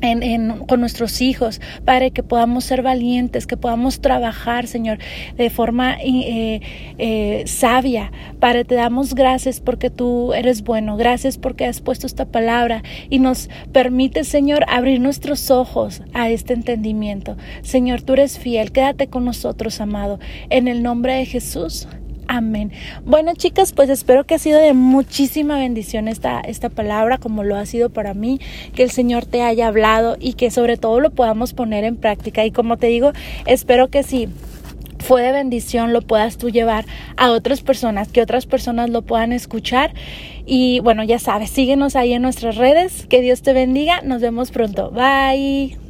En, 0.00 0.58
con 0.66 0.80
nuestros 0.80 1.22
hijos, 1.22 1.62
Padre, 1.86 2.10
que 2.10 2.22
podamos 2.22 2.64
ser 2.64 2.82
valientes, 2.82 3.46
que 3.46 3.56
podamos 3.56 4.02
trabajar, 4.02 4.66
Señor, 4.66 4.98
de 5.38 5.48
forma 5.48 5.96
eh, 5.98 6.60
eh, 6.98 7.44
sabia. 7.46 8.12
Padre, 8.38 8.66
te 8.66 8.74
damos 8.74 9.14
gracias 9.14 9.60
porque 9.60 9.88
tú 9.88 10.34
eres 10.34 10.62
bueno, 10.62 10.98
gracias 10.98 11.38
porque 11.38 11.64
has 11.64 11.80
puesto 11.80 12.06
esta 12.06 12.26
palabra 12.26 12.82
y 13.08 13.18
nos 13.18 13.48
permite, 13.72 14.24
Señor, 14.24 14.66
abrir 14.68 15.00
nuestros 15.00 15.50
ojos 15.50 16.02
a 16.12 16.28
este 16.28 16.52
entendimiento. 16.52 17.38
Señor, 17.62 18.02
tú 18.02 18.12
eres 18.12 18.38
fiel, 18.38 18.72
quédate 18.72 19.06
con 19.06 19.24
nosotros, 19.24 19.80
amado. 19.80 20.18
En 20.50 20.68
el 20.68 20.82
nombre 20.82 21.14
de 21.14 21.24
Jesús. 21.24 21.88
Amén. 22.26 22.72
Bueno, 23.04 23.32
chicas, 23.34 23.72
pues 23.72 23.90
espero 23.90 24.24
que 24.24 24.34
ha 24.34 24.38
sido 24.38 24.58
de 24.58 24.72
muchísima 24.72 25.58
bendición 25.58 26.08
esta, 26.08 26.40
esta 26.40 26.70
palabra, 26.70 27.18
como 27.18 27.42
lo 27.44 27.56
ha 27.56 27.66
sido 27.66 27.90
para 27.90 28.14
mí, 28.14 28.40
que 28.74 28.82
el 28.82 28.90
Señor 28.90 29.26
te 29.26 29.42
haya 29.42 29.68
hablado 29.68 30.16
y 30.18 30.34
que 30.34 30.50
sobre 30.50 30.76
todo 30.76 31.00
lo 31.00 31.10
podamos 31.10 31.52
poner 31.52 31.84
en 31.84 31.96
práctica. 31.96 32.44
Y 32.44 32.50
como 32.50 32.76
te 32.76 32.86
digo, 32.86 33.12
espero 33.46 33.88
que 33.88 34.02
sí 34.02 34.28
fue 35.04 35.22
de 35.22 35.32
bendición 35.32 35.92
lo 35.92 36.00
puedas 36.00 36.38
tú 36.38 36.48
llevar 36.48 36.86
a 37.16 37.30
otras 37.30 37.60
personas, 37.60 38.08
que 38.08 38.22
otras 38.22 38.46
personas 38.46 38.90
lo 38.90 39.02
puedan 39.02 39.32
escuchar. 39.32 39.92
Y 40.46 40.80
bueno, 40.80 41.04
ya 41.04 41.18
sabes, 41.18 41.50
síguenos 41.50 41.94
ahí 41.94 42.14
en 42.14 42.22
nuestras 42.22 42.56
redes. 42.56 43.06
Que 43.06 43.20
Dios 43.20 43.42
te 43.42 43.52
bendiga. 43.52 44.00
Nos 44.02 44.22
vemos 44.22 44.50
pronto. 44.50 44.90
Bye. 44.90 45.83